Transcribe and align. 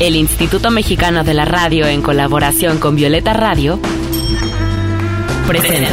El 0.00 0.16
Instituto 0.16 0.70
Mexicano 0.70 1.22
de 1.22 1.34
la 1.34 1.44
Radio, 1.44 1.86
en 1.86 2.02
colaboración 2.02 2.78
con 2.78 2.96
Violeta 2.96 3.32
Radio, 3.32 3.78
presenta 5.46 5.90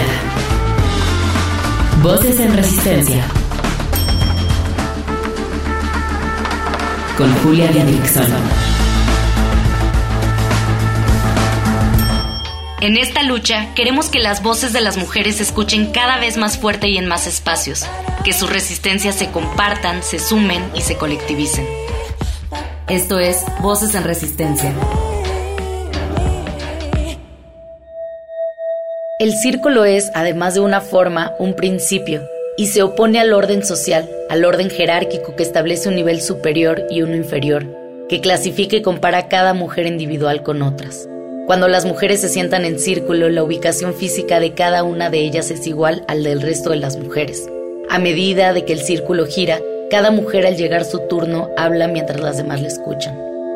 Voces 2.01 2.39
en 2.39 2.55
Resistencia 2.55 3.23
con 7.15 7.31
Julia 7.43 7.67
Dixon. 7.67 8.25
En 12.81 12.97
esta 12.97 13.21
lucha 13.21 13.71
queremos 13.75 14.09
que 14.09 14.17
las 14.17 14.41
voces 14.41 14.73
de 14.73 14.81
las 14.81 14.97
mujeres 14.97 15.35
se 15.35 15.43
escuchen 15.43 15.91
cada 15.91 16.17
vez 16.17 16.37
más 16.37 16.57
fuerte 16.57 16.87
y 16.89 16.97
en 16.97 17.05
más 17.05 17.27
espacios, 17.27 17.85
que 18.23 18.33
sus 18.33 18.49
resistencias 18.49 19.15
se 19.15 19.29
compartan, 19.29 20.01
se 20.01 20.17
sumen 20.17 20.63
y 20.73 20.81
se 20.81 20.97
colectivicen. 20.97 21.80
Esto 22.91 23.19
es 23.19 23.45
Voces 23.61 23.95
en 23.95 24.03
Resistencia. 24.03 24.75
El 29.17 29.31
círculo 29.31 29.85
es, 29.85 30.11
además 30.13 30.55
de 30.55 30.59
una 30.59 30.81
forma, 30.81 31.31
un 31.39 31.55
principio, 31.55 32.21
y 32.57 32.67
se 32.67 32.83
opone 32.83 33.21
al 33.21 33.31
orden 33.31 33.63
social, 33.63 34.09
al 34.29 34.43
orden 34.43 34.69
jerárquico 34.69 35.37
que 35.37 35.43
establece 35.43 35.87
un 35.87 35.95
nivel 35.95 36.21
superior 36.21 36.83
y 36.89 37.01
uno 37.01 37.15
inferior, 37.15 37.65
que 38.09 38.19
clasifica 38.19 38.75
y 38.75 38.81
compara 38.81 39.19
a 39.19 39.27
cada 39.29 39.53
mujer 39.53 39.85
individual 39.85 40.43
con 40.43 40.61
otras. 40.61 41.07
Cuando 41.47 41.69
las 41.69 41.85
mujeres 41.85 42.19
se 42.19 42.27
sientan 42.27 42.65
en 42.65 42.77
círculo, 42.77 43.29
la 43.29 43.41
ubicación 43.41 43.93
física 43.93 44.41
de 44.41 44.51
cada 44.53 44.83
una 44.83 45.09
de 45.09 45.19
ellas 45.19 45.49
es 45.49 45.65
igual 45.65 46.03
al 46.09 46.25
del 46.25 46.41
resto 46.41 46.71
de 46.71 46.75
las 46.75 46.97
mujeres. 46.97 47.47
A 47.89 47.99
medida 47.99 48.51
de 48.51 48.65
que 48.65 48.73
el 48.73 48.81
círculo 48.81 49.27
gira, 49.27 49.61
cada 49.91 50.09
mujer 50.09 50.45
al 50.47 50.55
llegar 50.55 50.85
su 50.85 50.99
turno 51.09 51.49
habla 51.57 51.89
mientras 51.89 52.21
las 52.21 52.37
demás 52.37 52.61
le 52.61 52.69
escuchan. 52.69 53.13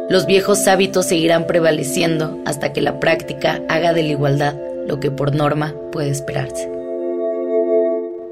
Los 0.10 0.26
viejos 0.26 0.68
hábitos 0.68 1.08
seguirán 1.08 1.48
prevaleciendo 1.48 2.38
hasta 2.46 2.74
que 2.74 2.82
la 2.82 3.00
práctica 3.00 3.62
haga 3.70 3.94
de 3.94 4.04
la 4.04 4.10
igualdad 4.10 4.54
lo 4.86 5.00
que 5.00 5.10
por 5.10 5.34
norma 5.34 5.74
puede 5.94 6.10
esperarse. 6.10 6.70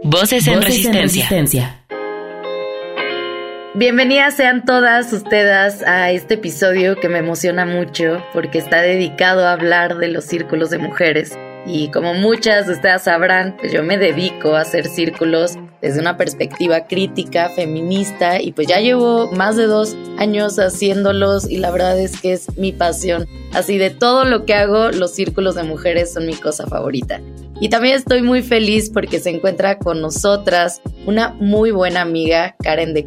Voces 0.04 0.46
en, 0.48 0.62
resistencia. 0.62 1.80
Bienvenidas 3.74 4.36
sean 4.36 4.66
todas 4.66 5.12
ustedes 5.14 5.82
a 5.84 6.12
este 6.12 6.34
episodio 6.34 6.98
que 6.98 7.08
me 7.08 7.20
emociona 7.20 7.66
mucho 7.66 8.22
porque 8.34 8.58
está 8.58 8.82
dedicado 8.82 9.48
a 9.48 9.54
hablar 9.54 9.98
de 9.98 10.10
los 10.10 10.26
círculos 10.26 10.70
de 10.70 10.78
mujeres. 10.78 11.38
Y 11.66 11.90
como 11.90 12.14
muchas 12.14 12.68
de 12.68 12.74
ustedes 12.74 13.04
sabrán, 13.04 13.56
pues 13.58 13.72
yo 13.72 13.84
me 13.84 13.98
dedico 13.98 14.56
a 14.56 14.62
hacer 14.62 14.86
círculos 14.88 15.56
desde 15.82 16.00
una 16.00 16.18
perspectiva 16.18 16.88
crítica, 16.88 17.50
feminista, 17.50 18.42
y 18.42 18.52
pues 18.52 18.68
ya 18.68 18.80
llevo 18.80 19.32
más 19.32 19.56
de 19.56 19.68
dos 19.68 19.96
años 20.18 20.58
haciéndolos 20.58 21.50
y 21.50 21.58
la 21.58 21.72
verdad 21.72 22.00
es 22.00 22.20
que 22.20 22.34
es 22.34 22.58
mi 22.58 22.72
pasión. 22.72 23.28
Así 23.54 23.78
de 23.78 23.90
todo 23.90 24.26
lo 24.26 24.46
que 24.46 24.54
hago, 24.54 24.92
los 24.92 25.14
círculos 25.14 25.56
de 25.56 25.64
mujeres 25.64 26.14
son 26.14 26.26
mi 26.26 26.36
cosa 26.36 26.68
favorita. 26.68 27.22
Y 27.60 27.70
también 27.70 27.96
estoy 27.96 28.22
muy 28.22 28.42
feliz 28.42 28.90
porque 28.90 29.20
se 29.20 29.30
encuentra 29.30 29.78
con 29.78 30.02
nosotras 30.02 30.82
una 31.06 31.30
muy 31.30 31.72
buena 31.72 32.02
amiga, 32.02 32.56
Karen 32.62 32.94
de 32.94 33.06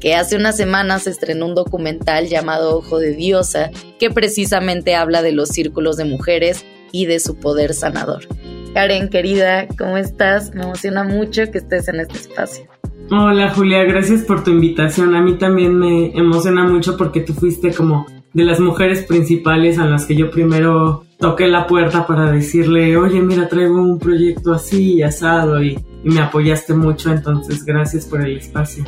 que 0.00 0.14
hace 0.14 0.36
unas 0.36 0.56
semanas 0.56 1.06
estrenó 1.06 1.46
un 1.46 1.54
documental 1.54 2.26
llamado 2.26 2.78
Ojo 2.78 2.98
de 2.98 3.14
Diosa, 3.14 3.70
que 3.98 4.10
precisamente 4.10 4.96
habla 4.96 5.22
de 5.22 5.32
los 5.32 5.50
círculos 5.50 5.96
de 5.96 6.06
mujeres 6.06 6.64
y 6.90 7.04
de 7.04 7.20
su 7.20 7.36
poder 7.38 7.74
sanador. 7.74 8.26
Karen, 8.72 9.10
querida, 9.10 9.68
¿cómo 9.78 9.98
estás? 9.98 10.54
Me 10.54 10.62
emociona 10.62 11.04
mucho 11.04 11.50
que 11.52 11.58
estés 11.58 11.88
en 11.88 12.00
este 12.00 12.18
espacio. 12.18 12.64
Hola 13.10 13.50
Julia, 13.50 13.84
gracias 13.84 14.22
por 14.22 14.42
tu 14.42 14.50
invitación. 14.50 15.14
A 15.14 15.20
mí 15.20 15.34
también 15.34 15.76
me 15.76 16.16
emociona 16.16 16.64
mucho 16.64 16.96
porque 16.96 17.20
tú 17.20 17.34
fuiste 17.34 17.74
como 17.74 18.06
de 18.32 18.44
las 18.44 18.60
mujeres 18.60 19.04
principales 19.04 19.78
a 19.78 19.86
las 19.86 20.06
que 20.06 20.14
yo 20.14 20.30
primero 20.30 21.04
toqué 21.18 21.48
la 21.48 21.66
puerta 21.66 22.06
para 22.06 22.30
decirle, 22.30 22.96
oye, 22.96 23.20
mira, 23.20 23.48
traigo 23.48 23.82
un 23.82 23.98
proyecto 23.98 24.54
así 24.54 25.02
asado 25.02 25.62
y, 25.62 25.78
y 26.04 26.08
me 26.08 26.20
apoyaste 26.20 26.72
mucho, 26.72 27.10
entonces 27.10 27.64
gracias 27.64 28.06
por 28.06 28.22
el 28.22 28.38
espacio 28.38 28.84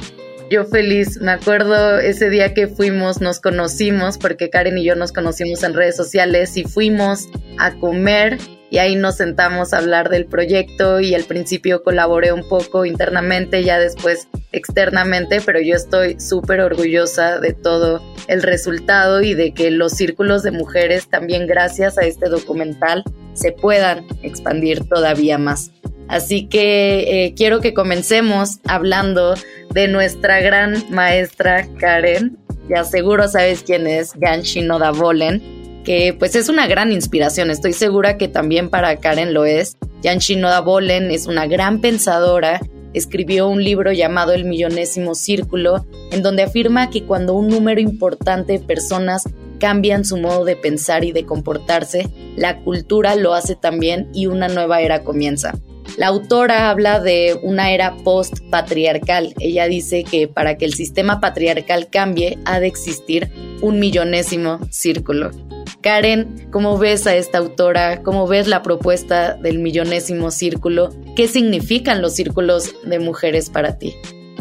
yo 0.52 0.66
feliz. 0.66 1.18
Me 1.20 1.32
acuerdo 1.32 1.98
ese 1.98 2.28
día 2.28 2.52
que 2.52 2.68
fuimos, 2.68 3.22
nos 3.22 3.40
conocimos, 3.40 4.18
porque 4.18 4.50
Karen 4.50 4.76
y 4.76 4.84
yo 4.84 4.94
nos 4.94 5.10
conocimos 5.10 5.62
en 5.62 5.72
redes 5.72 5.96
sociales 5.96 6.56
y 6.58 6.64
fuimos 6.64 7.28
a 7.58 7.74
comer 7.78 8.38
y 8.70 8.78
ahí 8.78 8.94
nos 8.94 9.16
sentamos 9.16 9.72
a 9.72 9.78
hablar 9.78 10.10
del 10.10 10.26
proyecto 10.26 11.00
y 11.00 11.14
al 11.14 11.24
principio 11.24 11.82
colaboré 11.82 12.32
un 12.32 12.46
poco 12.48 12.84
internamente, 12.84 13.64
ya 13.64 13.78
después 13.78 14.28
externamente, 14.52 15.40
pero 15.44 15.60
yo 15.60 15.74
estoy 15.74 16.20
súper 16.20 16.60
orgullosa 16.60 17.38
de 17.38 17.54
todo 17.54 18.02
el 18.28 18.42
resultado 18.42 19.22
y 19.22 19.34
de 19.34 19.54
que 19.54 19.70
los 19.70 19.92
círculos 19.92 20.42
de 20.42 20.50
mujeres 20.50 21.08
también 21.08 21.46
gracias 21.46 21.96
a 21.96 22.02
este 22.02 22.28
documental 22.28 23.04
se 23.32 23.52
puedan 23.52 24.06
expandir 24.22 24.86
todavía 24.86 25.38
más. 25.38 25.70
Así 26.12 26.44
que 26.44 27.24
eh, 27.24 27.34
quiero 27.34 27.60
que 27.60 27.72
comencemos 27.72 28.58
hablando 28.68 29.32
de 29.70 29.88
nuestra 29.88 30.42
gran 30.42 30.84
maestra 30.90 31.66
Karen. 31.78 32.36
Ya 32.68 32.84
seguro 32.84 33.28
sabes 33.28 33.62
quién 33.62 33.86
es 33.86 34.12
Ganshi 34.16 34.60
Noda 34.60 34.90
Bolen, 34.90 35.80
que 35.86 36.14
pues 36.18 36.36
es 36.36 36.50
una 36.50 36.66
gran 36.66 36.92
inspiración. 36.92 37.50
Estoy 37.50 37.72
segura 37.72 38.18
que 38.18 38.28
también 38.28 38.68
para 38.68 38.94
Karen 38.96 39.32
lo 39.32 39.46
es. 39.46 39.78
Ganshi 40.02 40.36
Noda 40.36 40.60
Bolen 40.60 41.10
es 41.10 41.26
una 41.26 41.46
gran 41.46 41.80
pensadora. 41.80 42.60
Escribió 42.92 43.48
un 43.48 43.64
libro 43.64 43.90
llamado 43.90 44.34
El 44.34 44.44
Millonésimo 44.44 45.14
Círculo, 45.14 45.86
en 46.10 46.22
donde 46.22 46.42
afirma 46.42 46.90
que 46.90 47.04
cuando 47.04 47.32
un 47.32 47.48
número 47.48 47.80
importante 47.80 48.52
de 48.52 48.58
personas 48.58 49.24
cambian 49.58 50.04
su 50.04 50.18
modo 50.18 50.44
de 50.44 50.56
pensar 50.56 51.04
y 51.04 51.12
de 51.12 51.24
comportarse, 51.24 52.06
la 52.36 52.58
cultura 52.58 53.14
lo 53.14 53.32
hace 53.32 53.56
también 53.56 54.10
y 54.12 54.26
una 54.26 54.48
nueva 54.48 54.82
era 54.82 55.04
comienza. 55.04 55.54
La 55.96 56.08
autora 56.08 56.70
habla 56.70 57.00
de 57.00 57.38
una 57.42 57.72
era 57.72 57.96
post-patriarcal. 57.98 59.34
Ella 59.38 59.66
dice 59.66 60.04
que 60.04 60.26
para 60.28 60.56
que 60.56 60.64
el 60.64 60.74
sistema 60.74 61.20
patriarcal 61.20 61.88
cambie 61.90 62.38
ha 62.44 62.60
de 62.60 62.66
existir 62.66 63.30
un 63.60 63.78
millonésimo 63.78 64.58
círculo. 64.70 65.30
Karen, 65.82 66.48
¿cómo 66.50 66.78
ves 66.78 67.06
a 67.06 67.16
esta 67.16 67.38
autora? 67.38 68.02
¿Cómo 68.02 68.26
ves 68.28 68.46
la 68.46 68.62
propuesta 68.62 69.34
del 69.34 69.58
millonésimo 69.58 70.30
círculo? 70.30 70.90
¿Qué 71.16 71.26
significan 71.26 72.00
los 72.00 72.14
círculos 72.14 72.74
de 72.84 73.00
mujeres 73.00 73.50
para 73.50 73.78
ti? 73.78 73.92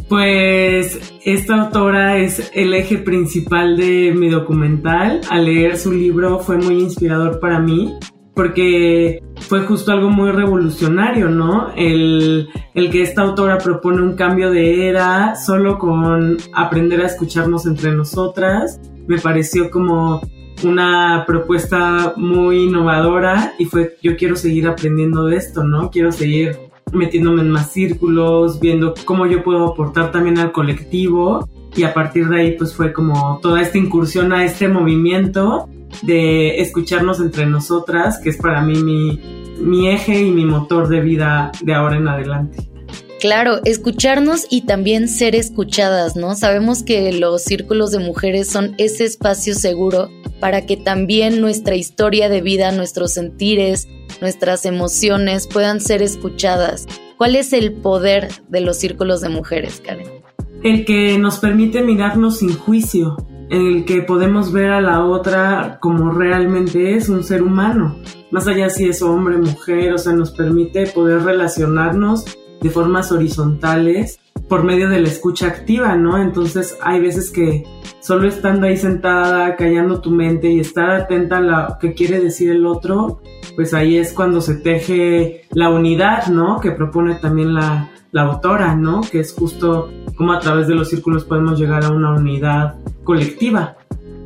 Pues 0.07 0.99
esta 1.25 1.55
autora 1.55 2.17
es 2.17 2.51
el 2.53 2.73
eje 2.73 2.97
principal 2.97 3.75
de 3.77 4.13
mi 4.13 4.29
documental. 4.29 5.21
Al 5.29 5.45
leer 5.45 5.77
su 5.77 5.91
libro 5.91 6.39
fue 6.39 6.57
muy 6.57 6.79
inspirador 6.79 7.39
para 7.39 7.59
mí 7.59 7.97
porque 8.33 9.21
fue 9.41 9.61
justo 9.61 9.91
algo 9.91 10.09
muy 10.09 10.31
revolucionario, 10.31 11.29
¿no? 11.29 11.71
El, 11.75 12.49
que 12.73 13.01
esta 13.01 13.21
autora 13.21 13.57
propone 13.57 14.01
un 14.01 14.15
cambio 14.15 14.51
de 14.51 14.87
era 14.87 15.35
solo 15.35 15.77
con 15.77 16.37
aprender 16.53 17.01
a 17.01 17.07
escucharnos 17.07 17.65
entre 17.65 17.91
nosotras, 17.91 18.79
me 19.07 19.19
pareció 19.19 19.69
como 19.69 20.21
una 20.63 21.23
propuesta 21.25 22.13
muy 22.15 22.63
innovadora 22.63 23.53
y 23.57 23.65
fue 23.65 23.97
yo 24.01 24.15
quiero 24.15 24.35
seguir 24.35 24.67
aprendiendo 24.67 25.25
de 25.25 25.37
esto, 25.37 25.63
¿no? 25.63 25.89
Quiero 25.89 26.11
seguir 26.11 26.57
metiéndome 26.93 27.41
en 27.41 27.51
más 27.51 27.71
círculos, 27.71 28.59
viendo 28.59 28.93
cómo 29.05 29.25
yo 29.25 29.43
puedo 29.43 29.67
aportar 29.67 30.11
también 30.11 30.37
al 30.37 30.51
colectivo 30.51 31.47
y 31.75 31.83
a 31.83 31.93
partir 31.93 32.27
de 32.27 32.41
ahí 32.41 32.55
pues 32.57 32.75
fue 32.75 32.93
como 32.93 33.39
toda 33.41 33.61
esta 33.61 33.77
incursión 33.77 34.33
a 34.33 34.43
este 34.43 34.67
movimiento 34.67 35.69
de 36.01 36.61
escucharnos 36.61 37.19
entre 37.19 37.45
nosotras, 37.45 38.19
que 38.19 38.29
es 38.29 38.37
para 38.37 38.61
mí 38.61 39.19
mi, 39.59 39.89
eje 39.89 40.19
y 40.19 40.31
mi 40.31 40.45
motor 40.45 40.87
de 40.87 41.01
vida 41.01 41.51
de 41.61 41.73
ahora 41.73 41.97
en 41.97 42.07
adelante. 42.07 42.57
Claro, 43.19 43.59
escucharnos 43.65 44.47
y 44.49 44.61
también 44.61 45.07
ser 45.07 45.35
escuchadas, 45.35 46.15
¿no? 46.15 46.33
Sabemos 46.35 46.81
que 46.81 47.13
los 47.13 47.43
círculos 47.43 47.91
de 47.91 47.99
mujeres 47.99 48.49
son 48.49 48.73
ese 48.79 49.05
espacio 49.05 49.53
seguro 49.53 50.09
para 50.39 50.65
que 50.65 50.75
también 50.75 51.39
nuestra 51.39 51.75
historia 51.75 52.29
de 52.29 52.41
vida, 52.41 52.71
nuestros 52.71 53.13
sentires, 53.13 53.87
nuestras 54.21 54.65
emociones 54.65 55.47
puedan 55.47 55.81
ser 55.81 56.01
escuchadas. 56.01 56.87
¿Cuál 57.17 57.35
es 57.35 57.53
el 57.53 57.73
poder 57.73 58.29
de 58.49 58.61
los 58.61 58.77
círculos 58.77 59.21
de 59.21 59.29
mujeres, 59.29 59.83
Karen? 59.85 60.07
El 60.63 60.85
que 60.85 61.19
nos 61.19 61.37
permite 61.37 61.83
mirarnos 61.83 62.39
sin 62.39 62.55
juicio, 62.55 63.17
en 63.51 63.67
el 63.67 63.85
que 63.85 64.01
podemos 64.01 64.53
ver 64.53 64.71
a 64.71 64.79
la 64.79 65.03
otra 65.03 65.77
como 65.81 66.11
realmente 66.11 66.95
es 66.95 67.09
un 67.09 67.21
ser 67.21 67.43
humano, 67.43 67.97
más 68.31 68.47
allá 68.47 68.69
si 68.69 68.87
es 68.87 69.01
hombre, 69.01 69.37
mujer, 69.37 69.93
o 69.93 69.97
sea, 69.97 70.13
nos 70.13 70.31
permite 70.31 70.87
poder 70.87 71.23
relacionarnos 71.23 72.25
de 72.61 72.69
formas 72.69 73.11
horizontales 73.11 74.19
por 74.47 74.63
medio 74.63 74.87
de 74.87 75.01
la 75.01 75.09
escucha 75.09 75.47
activa, 75.47 75.97
¿no? 75.97 76.17
Entonces 76.17 76.77
hay 76.81 77.01
veces 77.01 77.29
que 77.29 77.65
solo 77.99 78.29
estando 78.29 78.67
ahí 78.67 78.77
sentada, 78.77 79.57
callando 79.57 79.99
tu 79.99 80.11
mente 80.11 80.49
y 80.49 80.61
estar 80.61 80.89
atenta 80.89 81.37
a 81.37 81.41
lo 81.41 81.77
que 81.77 81.93
quiere 81.93 82.21
decir 82.21 82.51
el 82.51 82.65
otro, 82.65 83.21
pues 83.57 83.73
ahí 83.73 83.97
es 83.97 84.13
cuando 84.13 84.39
se 84.39 84.55
teje 84.55 85.41
la 85.51 85.69
unidad, 85.69 86.27
¿no? 86.27 86.61
Que 86.61 86.71
propone 86.71 87.15
también 87.15 87.53
la, 87.53 87.90
la 88.11 88.23
autora, 88.23 88.75
¿no? 88.75 89.01
Que 89.01 89.19
es 89.19 89.33
justo 89.33 89.91
cómo 90.15 90.33
a 90.33 90.39
través 90.39 90.67
de 90.67 90.75
los 90.75 90.89
círculos 90.89 91.23
podemos 91.23 91.59
llegar 91.59 91.85
a 91.85 91.89
una 91.89 92.13
unidad 92.13 92.75
colectiva. 93.03 93.77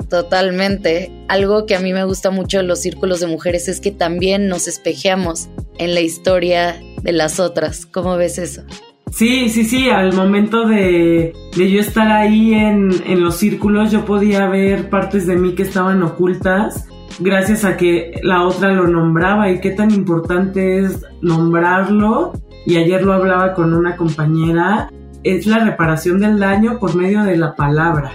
Totalmente. 0.10 1.12
Algo 1.28 1.66
que 1.66 1.76
a 1.76 1.80
mí 1.80 1.94
me 1.94 2.04
gusta 2.04 2.32
mucho 2.32 2.58
de 2.58 2.64
los 2.64 2.80
círculos 2.80 3.20
de 3.20 3.28
mujeres 3.28 3.68
es 3.68 3.80
que 3.80 3.92
también 3.92 4.48
nos 4.48 4.68
espejeamos 4.68 5.50
en 5.78 5.94
la 5.94 6.02
historia 6.02 6.76
de 7.02 7.12
las 7.12 7.40
otras. 7.40 7.86
¿Cómo 7.86 8.16
ves 8.18 8.38
eso? 8.38 8.64
Sí, 9.12 9.50
sí, 9.50 9.64
sí, 9.64 9.90
al 9.90 10.14
momento 10.14 10.68
de, 10.68 11.34
de 11.56 11.72
yo 11.72 11.80
estar 11.80 12.12
ahí 12.12 12.54
en, 12.54 12.90
en, 13.06 13.24
los 13.24 13.38
círculos 13.38 13.90
yo 13.92 14.04
podía 14.04 14.46
ver 14.48 14.90
partes 14.90 15.26
de 15.26 15.38
mí 15.38 15.56
que 15.56 15.64
estaban 15.64 16.04
ocultas 16.04 16.86
gracias 17.20 17.64
a 17.66 17.78
que 17.78 18.20
la 18.24 18.46
otra 18.46 18.72
lo 18.72 18.88
nombraba 18.88 19.50
y 19.52 19.60
qué 19.62 19.72
tan 19.72 19.92
importante 19.92 20.80
es 20.80 21.06
nombrarlo. 21.22 22.34
Y 22.66 22.78
ayer 22.78 23.04
lo 23.04 23.14
hablaba 23.14 23.54
con 23.54 23.74
una 23.74 23.96
compañera, 23.96 24.92
es 25.24 25.46
la 25.46 25.64
reparación 25.64 26.20
del 26.20 26.40
daño 26.40 26.80
por 26.80 26.96
medio 26.96 27.24
de 27.24 27.38
la 27.38 27.56
palabra. 27.56 28.12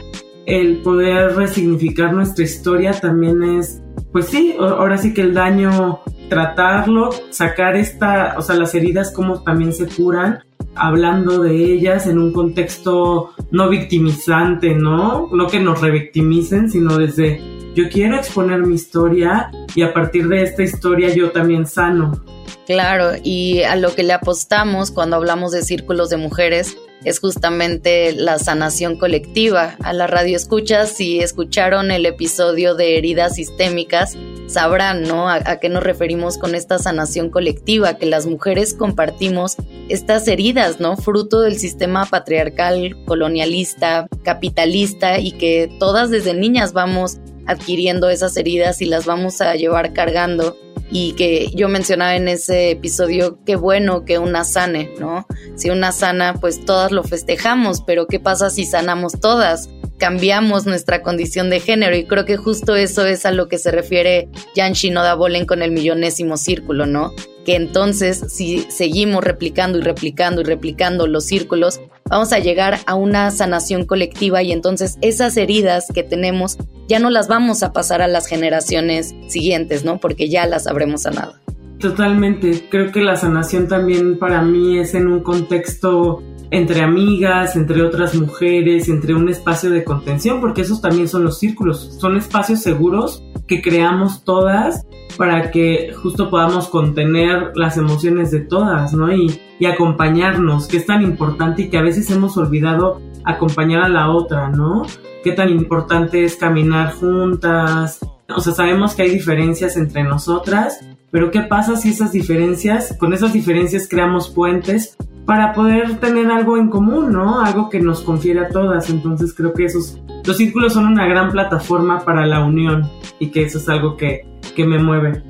El 0.47 0.79
poder 0.83 1.37
resignificar 1.37 2.13
nuestra 2.13 2.45
historia 2.45 2.93
también 2.93 3.43
es, 3.43 3.83
pues 4.13 4.27
sí, 4.27 4.57
ahora 4.59 4.99
sí 4.99 5.15
que 5.15 5.23
el 5.23 5.35
daño, 5.35 6.01
tratarlo, 6.29 7.11
sacar 7.31 7.77
esta, 7.77 8.35
o 8.39 8.43
sea, 8.43 8.57
las 8.57 8.75
heridas 8.75 9.13
como 9.13 9.43
también 9.43 9.73
se 9.73 9.87
curan 9.87 10.41
hablando 10.75 11.43
de 11.43 11.55
ellas 11.55 12.07
en 12.07 12.19
un 12.19 12.33
contexto 12.33 13.31
no 13.51 13.69
victimizante, 13.69 14.75
¿no? 14.75 15.29
No 15.33 15.47
que 15.47 15.61
nos 15.61 15.81
revictimicen, 15.81 16.71
sino 16.71 16.97
desde 16.97 17.41
yo 17.75 17.89
quiero 17.89 18.17
exponer 18.17 18.61
mi 18.61 18.75
historia 18.75 19.51
y 19.75 19.83
a 19.83 19.93
partir 19.93 20.29
de 20.29 20.43
esta 20.43 20.63
historia 20.63 21.15
yo 21.15 21.31
también 21.31 21.67
sano. 21.67 22.25
Claro, 22.67 23.13
y 23.23 23.63
a 23.63 23.77
lo 23.77 23.95
que 23.95 24.03
le 24.03 24.13
apostamos 24.13 24.91
cuando 24.91 25.17
hablamos 25.17 25.53
de 25.53 25.63
círculos 25.63 26.11
de 26.11 26.17
mujeres 26.17 26.77
es 27.05 27.19
justamente 27.19 28.13
la 28.13 28.39
sanación 28.39 28.97
colectiva. 28.97 29.77
A 29.83 29.93
la 29.93 30.07
radio 30.07 30.37
escuchas, 30.37 30.91
si 30.91 31.21
escucharon 31.21 31.91
el 31.91 32.07
episodio 32.07 32.75
de 32.75 32.99
heridas 32.99 33.37
sistémicas, 33.37 34.17
sabrán, 34.47 35.03
¿no? 35.03 35.29
A, 35.29 35.37
a, 35.37 35.61
qué 35.61 35.69
nos 35.69 35.83
referimos 35.83 36.37
con 36.37 36.55
esta 36.55 36.79
sanación 36.79 37.31
colectiva, 37.31 37.97
que 37.97 38.07
las 38.07 38.27
mujeres 38.27 38.75
compartimos 38.75 39.57
estas 39.89 40.29
heridas, 40.29 40.81
¿no? 40.81 40.97
Fruto 40.97 41.41
del 41.41 41.59
sistema 41.59 42.05
patriarcal, 42.05 42.97
colonialista, 43.07 44.07
capitalista 44.23 45.19
y 45.19 45.33
que 45.33 45.75
todas 45.79 46.11
desde 46.11 46.35
niñas 46.35 46.73
vamos 46.73 47.19
adquiriendo 47.51 48.09
esas 48.09 48.37
heridas 48.37 48.81
y 48.81 48.87
las 48.87 49.07
vamos 49.07 49.41
a 49.41 49.55
llevar 49.55 49.93
cargando 49.93 50.57
y 50.91 51.13
que 51.13 51.51
yo 51.55 51.69
mencionaba 51.69 52.17
en 52.17 52.29
ese 52.29 52.71
episodio, 52.71 53.39
qué 53.47 53.57
bueno 53.57 54.05
que 54.05 54.19
una 54.19 54.45
sane, 54.45 54.91
¿no? 54.99 55.27
Si 55.55 55.71
una 55.71 55.93
sana, 55.93 56.35
pues 56.41 56.65
todas 56.65 56.91
lo 56.91 57.05
festejamos, 57.05 57.83
pero 57.83 58.07
¿qué 58.07 58.19
pasa 58.19 58.51
si 58.51 58.65
sanamos 58.65 59.21
todas? 59.21 59.69
Cambiamos 59.99 60.67
nuestra 60.67 61.03
condición 61.03 61.51
de 61.51 61.61
género 61.61 61.95
y 61.95 62.07
creo 62.07 62.25
que 62.25 62.37
justo 62.37 62.75
eso 62.75 63.07
es 63.07 63.25
a 63.25 63.31
lo 63.31 63.49
que 63.49 63.59
se 63.59 63.71
refiere 63.71 64.29
Jan 64.57 64.73
Shinoda 64.73 65.15
Bolen 65.15 65.47
con 65.47 65.63
el 65.63 65.71
millonésimo 65.71 66.37
círculo, 66.37 66.87
¿no? 66.87 67.13
Que 67.45 67.55
entonces 67.55 68.25
si 68.29 68.67
seguimos 68.69 69.23
replicando 69.23 69.79
y 69.79 69.83
replicando 69.83 70.41
y 70.41 70.45
replicando 70.45 71.07
los 71.07 71.25
círculos, 71.25 71.81
vamos 72.05 72.33
a 72.33 72.39
llegar 72.39 72.81
a 72.87 72.95
una 72.95 73.31
sanación 73.31 73.85
colectiva 73.85 74.43
y 74.43 74.53
entonces 74.53 74.99
esas 75.03 75.37
heridas 75.37 75.87
que 75.95 76.03
tenemos 76.03 76.57
ya 76.91 76.99
no 76.99 77.09
las 77.09 77.29
vamos 77.29 77.63
a 77.63 77.73
pasar 77.73 78.03
a 78.03 78.09
las 78.09 78.27
generaciones 78.27 79.15
siguientes, 79.29 79.85
¿no? 79.85 79.99
Porque 79.99 80.29
ya 80.29 80.45
las 80.47 80.67
habremos 80.67 81.03
sanado. 81.03 81.35
Totalmente, 81.79 82.67
creo 82.69 82.91
que 82.91 83.01
la 83.01 83.17
sanación 83.17 83.69
también 83.69 84.19
para 84.19 84.43
mí 84.43 84.77
es 84.77 84.95
en 84.95 85.07
un 85.07 85.23
contexto 85.23 86.21
entre 86.51 86.83
amigas, 86.83 87.57
entre 87.57 87.83
otras 87.83 88.15
mujeres, 88.15 88.89
entre 88.89 89.15
un 89.15 89.29
espacio 89.29 89.71
de 89.71 89.85
contención, 89.85 90.41
porque 90.41 90.63
esos 90.63 90.81
también 90.81 91.09
son 91.09 91.25
los 91.25 91.39
círculos, 91.39 91.97
son 91.99 92.17
espacios 92.17 92.61
seguros 92.61 93.23
que 93.47 93.63
creamos 93.63 94.25
todas 94.25 94.87
para 95.17 95.51
que 95.51 95.93
justo 95.93 96.31
podamos 96.31 96.69
contener 96.69 97.53
las 97.55 97.77
emociones 97.77 98.31
de 98.31 98.41
todas, 98.41 98.93
¿no? 98.95 99.13
Y, 99.13 99.41
acompañarnos, 99.67 100.67
que 100.67 100.79
es 100.79 100.87
tan 100.87 101.03
importante 101.03 101.63
y 101.63 101.69
que 101.69 101.77
a 101.77 101.83
veces 101.83 102.11
hemos 102.11 102.39
olvidado 102.39 102.99
acompañar 103.25 103.83
a 103.83 103.91
la 103.91 104.09
otra, 104.09 104.49
¿no? 104.49 104.87
Qué 105.23 105.33
tan 105.33 105.51
importante 105.51 106.25
es 106.25 106.37
caminar 106.37 106.95
juntas. 106.95 107.99
O 108.35 108.41
sea, 108.41 108.55
sabemos 108.55 108.95
que 108.95 109.03
hay 109.03 109.11
diferencias 109.11 109.77
entre 109.77 110.03
nosotras, 110.03 110.81
pero 111.11 111.31
¿qué 111.31 111.43
pasa 111.43 111.77
si 111.77 111.91
esas 111.91 112.13
diferencias, 112.13 112.97
con 112.99 113.13
esas 113.13 113.33
diferencias 113.33 113.89
creamos 113.89 114.31
puentes 114.31 114.97
para 115.27 115.53
poder 115.53 115.99
tener 115.99 116.31
algo 116.31 116.57
en 116.57 116.69
común, 116.69 117.13
¿no? 117.13 117.41
Algo 117.41 117.69
que 117.69 117.81
nos 117.81 118.01
confiere 118.01 118.41
a 118.41 118.49
todas. 118.49 118.91
Entonces 118.91 119.35
creo 119.35 119.53
que 119.55 119.65
esos, 119.65 120.01
los 120.25 120.37
círculos 120.37 120.73
son 120.73 120.87
una 120.87 121.07
gran 121.07 121.31
plataforma 121.31 122.05
para 122.05 122.27
la 122.27 122.45
unión 122.45 122.91
y 123.19 123.29
que 123.29 123.43
eso 123.43 123.59
es 123.59 123.69
algo 123.69 123.97
que, 123.97 124.27
que 124.57 124.65
me 124.65 124.79
mueve. 124.79 125.23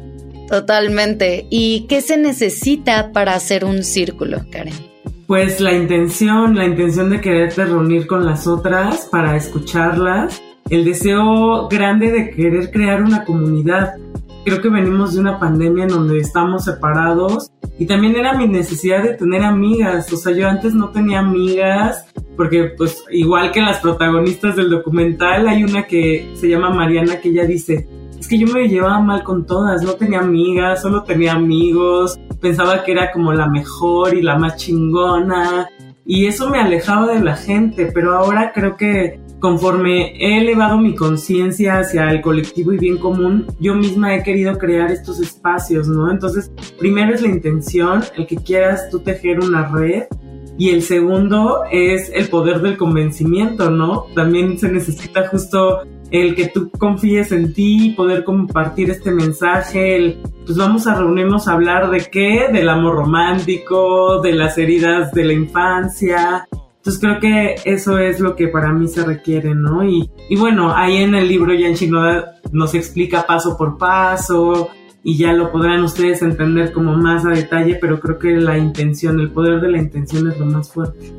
Totalmente. 0.48 1.46
¿Y 1.48 1.86
qué 1.88 2.00
se 2.00 2.16
necesita 2.16 3.12
para 3.12 3.34
hacer 3.34 3.64
un 3.64 3.84
círculo, 3.84 4.38
Karen? 4.50 4.74
Pues 5.26 5.60
la 5.60 5.72
intención, 5.72 6.56
la 6.56 6.64
intención 6.64 7.08
de 7.10 7.20
quererte 7.20 7.64
reunir 7.64 8.08
con 8.08 8.26
las 8.26 8.48
otras 8.48 9.06
para 9.12 9.36
escucharlas, 9.36 10.42
el 10.70 10.84
deseo 10.84 11.68
grande 11.68 12.10
de 12.10 12.30
querer 12.30 12.70
crear 12.72 13.02
una 13.02 13.24
comunidad. 13.24 13.94
Creo 14.44 14.62
que 14.62 14.68
venimos 14.70 15.14
de 15.14 15.20
una 15.20 15.38
pandemia 15.38 15.84
en 15.84 15.90
donde 15.90 16.18
estamos 16.18 16.64
separados 16.64 17.50
y 17.78 17.86
también 17.86 18.16
era 18.16 18.34
mi 18.34 18.46
necesidad 18.46 19.02
de 19.02 19.14
tener 19.14 19.42
amigas. 19.42 20.12
O 20.12 20.16
sea, 20.16 20.32
yo 20.32 20.48
antes 20.48 20.74
no 20.74 20.90
tenía 20.90 21.20
amigas 21.20 22.06
porque 22.36 22.72
pues 22.76 23.04
igual 23.10 23.52
que 23.52 23.60
las 23.60 23.80
protagonistas 23.80 24.56
del 24.56 24.70
documental 24.70 25.46
hay 25.46 25.62
una 25.62 25.86
que 25.86 26.30
se 26.34 26.48
llama 26.48 26.70
Mariana 26.70 27.20
que 27.20 27.28
ella 27.28 27.44
dice, 27.44 27.86
es 28.18 28.28
que 28.28 28.38
yo 28.38 28.46
me 28.46 28.66
llevaba 28.66 29.00
mal 29.00 29.22
con 29.22 29.44
todas, 29.44 29.82
no 29.82 29.92
tenía 29.92 30.20
amigas, 30.20 30.80
solo 30.80 31.02
tenía 31.02 31.32
amigos, 31.32 32.18
pensaba 32.40 32.82
que 32.82 32.92
era 32.92 33.12
como 33.12 33.32
la 33.34 33.46
mejor 33.46 34.14
y 34.14 34.22
la 34.22 34.38
más 34.38 34.56
chingona 34.56 35.68
y 36.06 36.26
eso 36.26 36.48
me 36.48 36.58
alejaba 36.58 37.12
de 37.12 37.20
la 37.20 37.36
gente, 37.36 37.90
pero 37.92 38.16
ahora 38.16 38.52
creo 38.54 38.76
que 38.76 39.20
conforme 39.40 40.12
he 40.16 40.38
elevado 40.38 40.78
mi 40.78 40.94
conciencia 40.94 41.78
hacia 41.78 42.10
el 42.10 42.20
colectivo 42.20 42.72
y 42.72 42.78
bien 42.78 42.98
común, 42.98 43.46
yo 43.58 43.74
misma 43.74 44.14
he 44.14 44.22
querido 44.22 44.56
crear 44.58 44.90
estos 44.90 45.20
espacios, 45.20 45.88
¿no? 45.88 46.10
Entonces, 46.10 46.52
primero 46.78 47.14
es 47.14 47.22
la 47.22 47.28
intención, 47.28 48.04
el 48.16 48.26
que 48.26 48.36
quieras 48.36 48.88
tú 48.90 49.00
tejer 49.00 49.40
una 49.40 49.66
red 49.66 50.04
y 50.58 50.70
el 50.70 50.82
segundo 50.82 51.62
es 51.72 52.10
el 52.14 52.28
poder 52.28 52.60
del 52.60 52.76
convencimiento, 52.76 53.70
¿no? 53.70 54.06
También 54.14 54.58
se 54.58 54.70
necesita 54.70 55.26
justo 55.28 55.80
el 56.10 56.34
que 56.34 56.48
tú 56.48 56.70
confíes 56.70 57.32
en 57.32 57.54
ti, 57.54 57.94
poder 57.96 58.24
compartir 58.24 58.90
este 58.90 59.10
mensaje, 59.12 59.96
el, 59.96 60.18
pues 60.44 60.58
vamos 60.58 60.86
a 60.86 60.96
reunirnos 60.96 61.48
a 61.48 61.52
hablar 61.52 61.90
de 61.90 62.00
qué, 62.10 62.48
del 62.52 62.68
amor 62.68 62.96
romántico, 62.96 64.20
de 64.20 64.32
las 64.32 64.58
heridas 64.58 65.12
de 65.12 65.24
la 65.24 65.32
infancia. 65.32 66.48
Entonces 66.80 67.00
creo 67.00 67.20
que 67.20 67.56
eso 67.64 67.98
es 67.98 68.20
lo 68.20 68.36
que 68.36 68.48
para 68.48 68.72
mí 68.72 68.88
se 68.88 69.04
requiere, 69.04 69.54
¿no? 69.54 69.84
Y, 69.84 70.10
y 70.28 70.36
bueno, 70.36 70.74
ahí 70.74 70.96
en 70.98 71.14
el 71.14 71.28
libro 71.28 71.54
Yan 71.54 71.74
Shinoda 71.74 72.36
nos 72.52 72.74
explica 72.74 73.26
paso 73.26 73.56
por 73.56 73.76
paso 73.78 74.70
y 75.02 75.16
ya 75.16 75.32
lo 75.32 75.52
podrán 75.52 75.82
ustedes 75.84 76.22
entender 76.22 76.72
como 76.72 76.96
más 76.96 77.24
a 77.26 77.30
detalle, 77.30 77.76
pero 77.80 78.00
creo 78.00 78.18
que 78.18 78.32
la 78.32 78.56
intención, 78.58 79.20
el 79.20 79.30
poder 79.30 79.60
de 79.60 79.70
la 79.70 79.78
intención 79.78 80.30
es 80.30 80.38
lo 80.38 80.46
más 80.46 80.72
fuerte 80.72 81.12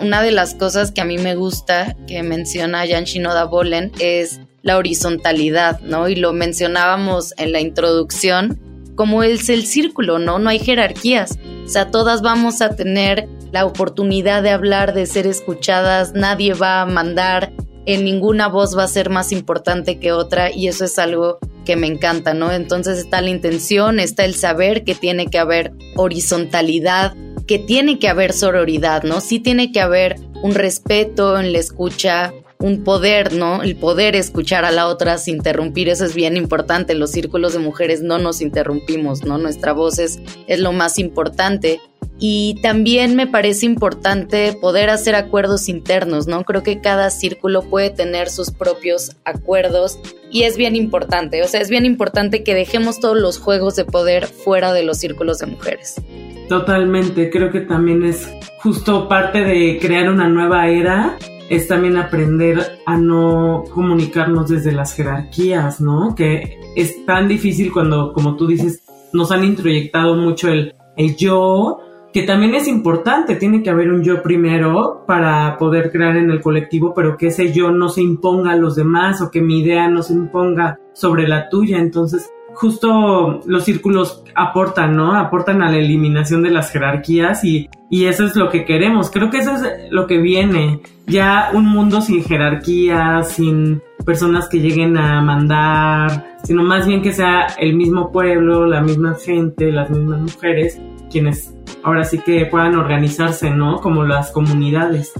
una 0.00 0.22
de 0.22 0.32
las 0.32 0.54
cosas 0.54 0.92
que 0.92 1.00
a 1.00 1.04
mí 1.04 1.18
me 1.18 1.34
gusta 1.34 1.96
que 2.06 2.22
menciona 2.22 2.86
Jan 2.86 3.04
Shinoda 3.04 3.44
Bolen 3.44 3.92
es 3.98 4.40
la 4.62 4.76
horizontalidad, 4.76 5.80
¿no? 5.80 6.08
Y 6.08 6.16
lo 6.16 6.32
mencionábamos 6.32 7.34
en 7.36 7.52
la 7.52 7.60
introducción, 7.60 8.58
como 8.94 9.22
es 9.22 9.48
el 9.48 9.66
círculo, 9.66 10.18
¿no? 10.18 10.38
No 10.38 10.50
hay 10.50 10.58
jerarquías. 10.58 11.38
O 11.64 11.68
sea, 11.68 11.90
todas 11.90 12.22
vamos 12.22 12.60
a 12.60 12.76
tener 12.76 13.28
la 13.54 13.66
oportunidad 13.66 14.42
de 14.42 14.50
hablar, 14.50 14.94
de 14.94 15.06
ser 15.06 15.28
escuchadas, 15.28 16.12
nadie 16.12 16.54
va 16.54 16.80
a 16.80 16.86
mandar, 16.86 17.52
en 17.86 18.04
ninguna 18.04 18.48
voz 18.48 18.76
va 18.76 18.82
a 18.82 18.88
ser 18.88 19.10
más 19.10 19.30
importante 19.30 20.00
que 20.00 20.10
otra 20.10 20.50
y 20.50 20.66
eso 20.66 20.84
es 20.86 20.98
algo 20.98 21.38
que 21.64 21.76
me 21.76 21.86
encanta, 21.86 22.34
¿no? 22.34 22.50
Entonces 22.50 22.98
está 22.98 23.20
la 23.20 23.30
intención, 23.30 24.00
está 24.00 24.24
el 24.24 24.34
saber 24.34 24.82
que 24.82 24.96
tiene 24.96 25.28
que 25.28 25.38
haber 25.38 25.72
horizontalidad, 25.94 27.14
que 27.46 27.60
tiene 27.60 28.00
que 28.00 28.08
haber 28.08 28.32
sororidad, 28.32 29.04
¿no? 29.04 29.20
Sí 29.20 29.38
tiene 29.38 29.70
que 29.70 29.80
haber 29.80 30.16
un 30.42 30.56
respeto 30.56 31.38
en 31.38 31.52
la 31.52 31.60
escucha, 31.60 32.34
un 32.58 32.82
poder, 32.82 33.34
¿no? 33.34 33.62
El 33.62 33.76
poder 33.76 34.16
escuchar 34.16 34.64
a 34.64 34.72
la 34.72 34.88
otra 34.88 35.18
sin 35.18 35.36
interrumpir, 35.36 35.88
eso 35.88 36.04
es 36.04 36.14
bien 36.14 36.36
importante. 36.36 36.94
Los 36.94 37.12
círculos 37.12 37.52
de 37.52 37.58
mujeres 37.60 38.02
no 38.02 38.18
nos 38.18 38.40
interrumpimos, 38.40 39.22
¿no? 39.22 39.38
Nuestra 39.38 39.72
voz 39.72 39.98
es, 39.98 40.18
es 40.46 40.58
lo 40.58 40.72
más 40.72 40.98
importante. 40.98 41.78
Y 42.26 42.54
también 42.62 43.16
me 43.16 43.26
parece 43.26 43.66
importante 43.66 44.56
poder 44.58 44.88
hacer 44.88 45.14
acuerdos 45.14 45.68
internos, 45.68 46.26
¿no? 46.26 46.42
Creo 46.44 46.62
que 46.62 46.80
cada 46.80 47.10
círculo 47.10 47.60
puede 47.60 47.90
tener 47.90 48.30
sus 48.30 48.50
propios 48.50 49.14
acuerdos 49.26 49.98
y 50.30 50.44
es 50.44 50.56
bien 50.56 50.74
importante, 50.74 51.42
o 51.42 51.46
sea, 51.46 51.60
es 51.60 51.68
bien 51.68 51.84
importante 51.84 52.42
que 52.42 52.54
dejemos 52.54 52.98
todos 52.98 53.18
los 53.18 53.38
juegos 53.38 53.76
de 53.76 53.84
poder 53.84 54.24
fuera 54.24 54.72
de 54.72 54.84
los 54.84 54.96
círculos 54.96 55.40
de 55.40 55.48
mujeres. 55.48 56.00
Totalmente, 56.48 57.28
creo 57.28 57.50
que 57.50 57.60
también 57.60 58.02
es 58.02 58.26
justo 58.62 59.06
parte 59.06 59.40
de 59.40 59.78
crear 59.78 60.08
una 60.08 60.26
nueva 60.26 60.68
era, 60.68 61.18
es 61.50 61.68
también 61.68 61.98
aprender 61.98 62.78
a 62.86 62.96
no 62.96 63.64
comunicarnos 63.70 64.48
desde 64.48 64.72
las 64.72 64.94
jerarquías, 64.94 65.78
¿no? 65.82 66.14
Que 66.14 66.58
es 66.74 67.04
tan 67.04 67.28
difícil 67.28 67.70
cuando, 67.70 68.14
como 68.14 68.36
tú 68.36 68.46
dices, 68.46 68.82
nos 69.12 69.30
han 69.30 69.44
introyectado 69.44 70.16
mucho 70.16 70.48
el, 70.48 70.74
el 70.96 71.16
yo, 71.16 71.83
que 72.14 72.22
también 72.22 72.54
es 72.54 72.68
importante, 72.68 73.34
tiene 73.34 73.60
que 73.60 73.70
haber 73.70 73.90
un 73.90 74.04
yo 74.04 74.22
primero 74.22 75.02
para 75.04 75.58
poder 75.58 75.90
crear 75.90 76.16
en 76.16 76.30
el 76.30 76.40
colectivo, 76.40 76.94
pero 76.94 77.16
que 77.16 77.26
ese 77.26 77.52
yo 77.52 77.72
no 77.72 77.88
se 77.88 78.02
imponga 78.02 78.52
a 78.52 78.56
los 78.56 78.76
demás 78.76 79.20
o 79.20 79.32
que 79.32 79.42
mi 79.42 79.58
idea 79.58 79.88
no 79.88 80.00
se 80.04 80.12
imponga 80.12 80.78
sobre 80.92 81.26
la 81.26 81.48
tuya. 81.48 81.78
Entonces, 81.78 82.30
justo 82.54 83.40
los 83.46 83.64
círculos 83.64 84.22
aportan, 84.36 84.96
¿no? 84.96 85.16
Aportan 85.16 85.60
a 85.60 85.72
la 85.72 85.78
eliminación 85.78 86.44
de 86.44 86.50
las 86.50 86.70
jerarquías 86.70 87.44
y, 87.44 87.68
y 87.90 88.04
eso 88.04 88.22
es 88.22 88.36
lo 88.36 88.48
que 88.48 88.64
queremos. 88.64 89.10
Creo 89.10 89.28
que 89.28 89.38
eso 89.38 89.56
es 89.56 89.90
lo 89.90 90.06
que 90.06 90.18
viene. 90.18 90.82
Ya 91.08 91.50
un 91.52 91.66
mundo 91.66 92.00
sin 92.00 92.22
jerarquías, 92.22 93.32
sin 93.32 93.82
personas 94.06 94.48
que 94.48 94.60
lleguen 94.60 94.96
a 94.98 95.20
mandar, 95.20 96.36
sino 96.44 96.62
más 96.62 96.86
bien 96.86 97.02
que 97.02 97.12
sea 97.12 97.48
el 97.58 97.74
mismo 97.74 98.12
pueblo, 98.12 98.66
la 98.66 98.82
misma 98.82 99.16
gente, 99.16 99.72
las 99.72 99.90
mismas 99.90 100.20
mujeres, 100.20 100.80
quienes 101.10 101.53
ahora 101.84 102.04
sí 102.04 102.18
que 102.18 102.46
puedan 102.46 102.74
organizarse, 102.74 103.50
¿no? 103.50 103.80
Como 103.80 104.04
las 104.04 104.30
comunidades. 104.30 105.12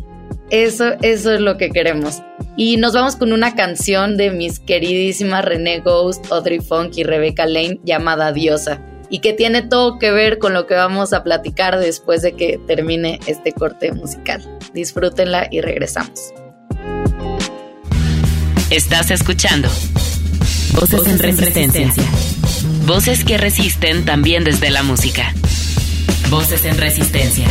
Eso, 0.50 0.92
eso 1.02 1.32
es 1.32 1.40
lo 1.40 1.56
que 1.56 1.70
queremos. 1.70 2.22
Y 2.56 2.76
nos 2.76 2.94
vamos 2.94 3.16
con 3.16 3.32
una 3.32 3.54
canción 3.54 4.16
de 4.16 4.30
mis 4.30 4.60
queridísimas 4.60 5.44
René 5.44 5.80
Ghost, 5.80 6.30
Audrey 6.32 6.60
Funk 6.60 6.96
y 6.96 7.04
Rebecca 7.04 7.46
Lane 7.46 7.80
llamada 7.84 8.32
Diosa. 8.32 8.80
Y 9.10 9.18
que 9.18 9.32
tiene 9.32 9.62
todo 9.62 9.98
que 9.98 10.10
ver 10.10 10.38
con 10.38 10.54
lo 10.54 10.66
que 10.66 10.74
vamos 10.74 11.12
a 11.12 11.22
platicar 11.22 11.78
después 11.78 12.22
de 12.22 12.32
que 12.32 12.58
termine 12.66 13.20
este 13.26 13.52
corte 13.52 13.92
musical. 13.92 14.42
Disfrútenla 14.72 15.48
y 15.50 15.60
regresamos. 15.60 16.32
Estás 18.70 19.10
escuchando 19.10 19.68
Voces, 20.74 21.06
en 21.06 21.18
resistencia. 21.18 22.04
Voces 22.86 23.24
que 23.24 23.38
resisten 23.38 24.04
también 24.04 24.42
desde 24.42 24.70
la 24.70 24.82
música. 24.82 25.32
Voces 26.30 26.64
en 26.64 26.78
resistencia. 26.78 27.48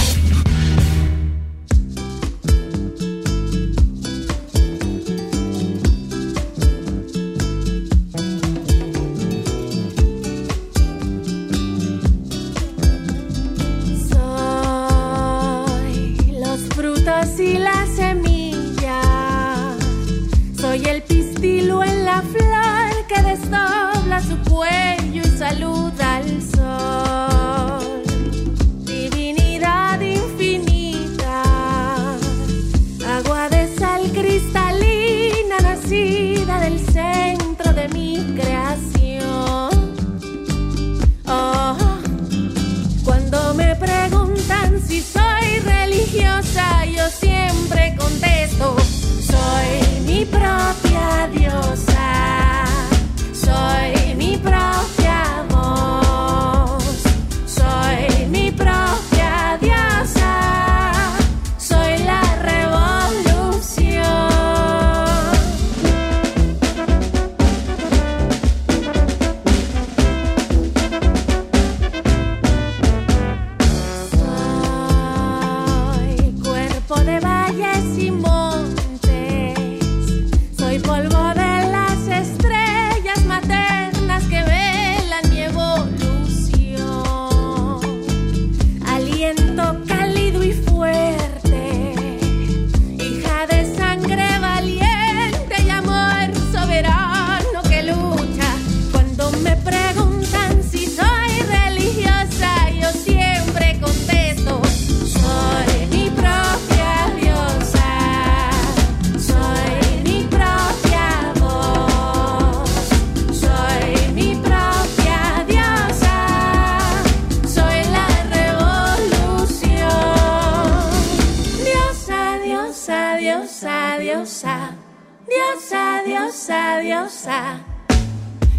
adiós, 123.24 123.64
adiós, 123.64 124.44
adiós, 124.44 125.72
adiós, 125.72 126.50
adiós. 126.50 127.28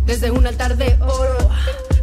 Desde 0.07 0.31
un 0.31 0.47
altar 0.47 0.77
de 0.77 0.97
oro 1.03 1.51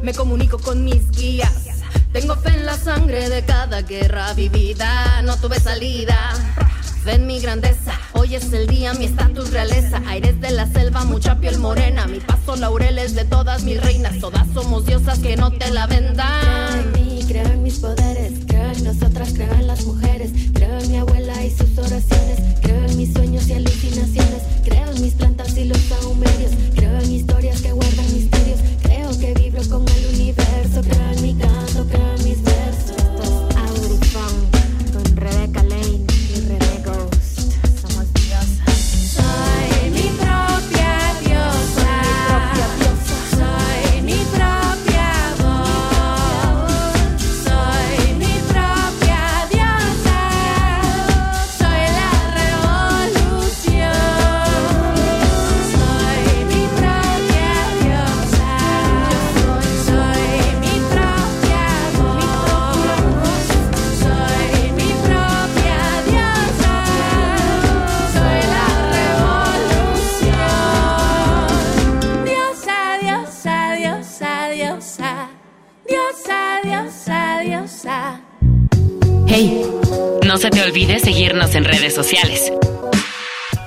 me 0.03 0.13
comunico 0.13 0.59
con 0.59 0.83
mis 0.83 1.09
guías. 1.09 1.69
Tengo 2.13 2.35
fe 2.35 2.49
en 2.49 2.65
la 2.67 2.77
sangre 2.77 3.29
de 3.29 3.43
cada 3.43 3.81
guerra 3.81 4.33
vivida. 4.33 5.23
No 5.23 5.37
tuve 5.37 5.59
salida. 5.59 6.33
Ven 7.03 7.25
mi 7.25 7.39
grandeza, 7.39 7.99
hoy 8.13 8.35
es 8.35 8.53
el 8.53 8.67
día, 8.67 8.93
mi 8.93 9.05
estatus 9.05 9.49
realeza, 9.49 9.99
aires 10.07 10.39
de 10.39 10.51
la 10.51 10.67
selva, 10.67 11.03
mucha 11.03 11.39
piel 11.39 11.57
morena, 11.57 12.05
mi 12.05 12.19
paso 12.19 12.55
laureles 12.55 13.15
de 13.15 13.25
todas 13.25 13.63
mis 13.63 13.81
reinas, 13.81 14.19
todas 14.19 14.45
somos 14.53 14.85
diosas 14.85 15.17
que 15.17 15.35
no 15.35 15.49
te 15.49 15.71
la 15.71 15.87
vendan 15.87 17.10
creo 17.31 17.47
en 17.47 17.63
mis 17.63 17.79
poderes, 17.79 18.33
creo 18.45 18.71
en 18.71 18.83
nosotras, 18.83 19.31
creo 19.33 19.53
en 19.53 19.65
las 19.65 19.85
mujeres, 19.85 20.31
creo 20.53 20.77
en 20.79 20.91
mi 20.91 20.97
abuela 20.97 21.45
y 21.45 21.49
sus 21.49 21.77
oraciones, 21.77 22.39
creo 22.61 22.85
en 22.85 22.97
mis 22.97 23.13
sueños 23.13 23.47
y 23.47 23.53
alucinaciones, 23.53 24.41
creo 24.65 24.91
en 24.91 25.01
mis 25.01 25.13
plantas 25.13 25.57
y 25.57 25.63
los 25.63 25.77
saumerios, 25.77 26.51
creo 26.75 26.99
en 26.99 27.09
historias 27.09 27.61
que 27.61 27.71
guardan 27.71 28.13
misterios, 28.13 28.59
creo 28.81 29.17
que 29.17 29.33
vibro 29.33 29.61
con 29.69 29.87
el 29.87 30.05
universo, 30.13 30.81
creo 30.81 31.11
en 31.13 31.21
mi 31.21 31.33
canto, 31.35 31.85
creo 31.89 32.15
en 32.17 32.20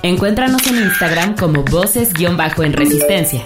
Encuéntranos 0.03 0.67
en 0.67 0.75
Instagram 0.75 1.35
como 1.35 1.63
voces-en 1.63 2.73
resistencia. 2.73 3.43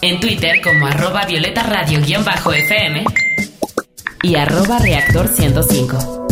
En 0.00 0.18
Twitter 0.18 0.62
como 0.62 0.86
arroba 0.86 1.26
violeta 1.26 1.62
radio-fm 1.62 3.04
y 4.22 4.36
arroba 4.36 4.78
reactor 4.78 5.28
105. 5.28 6.26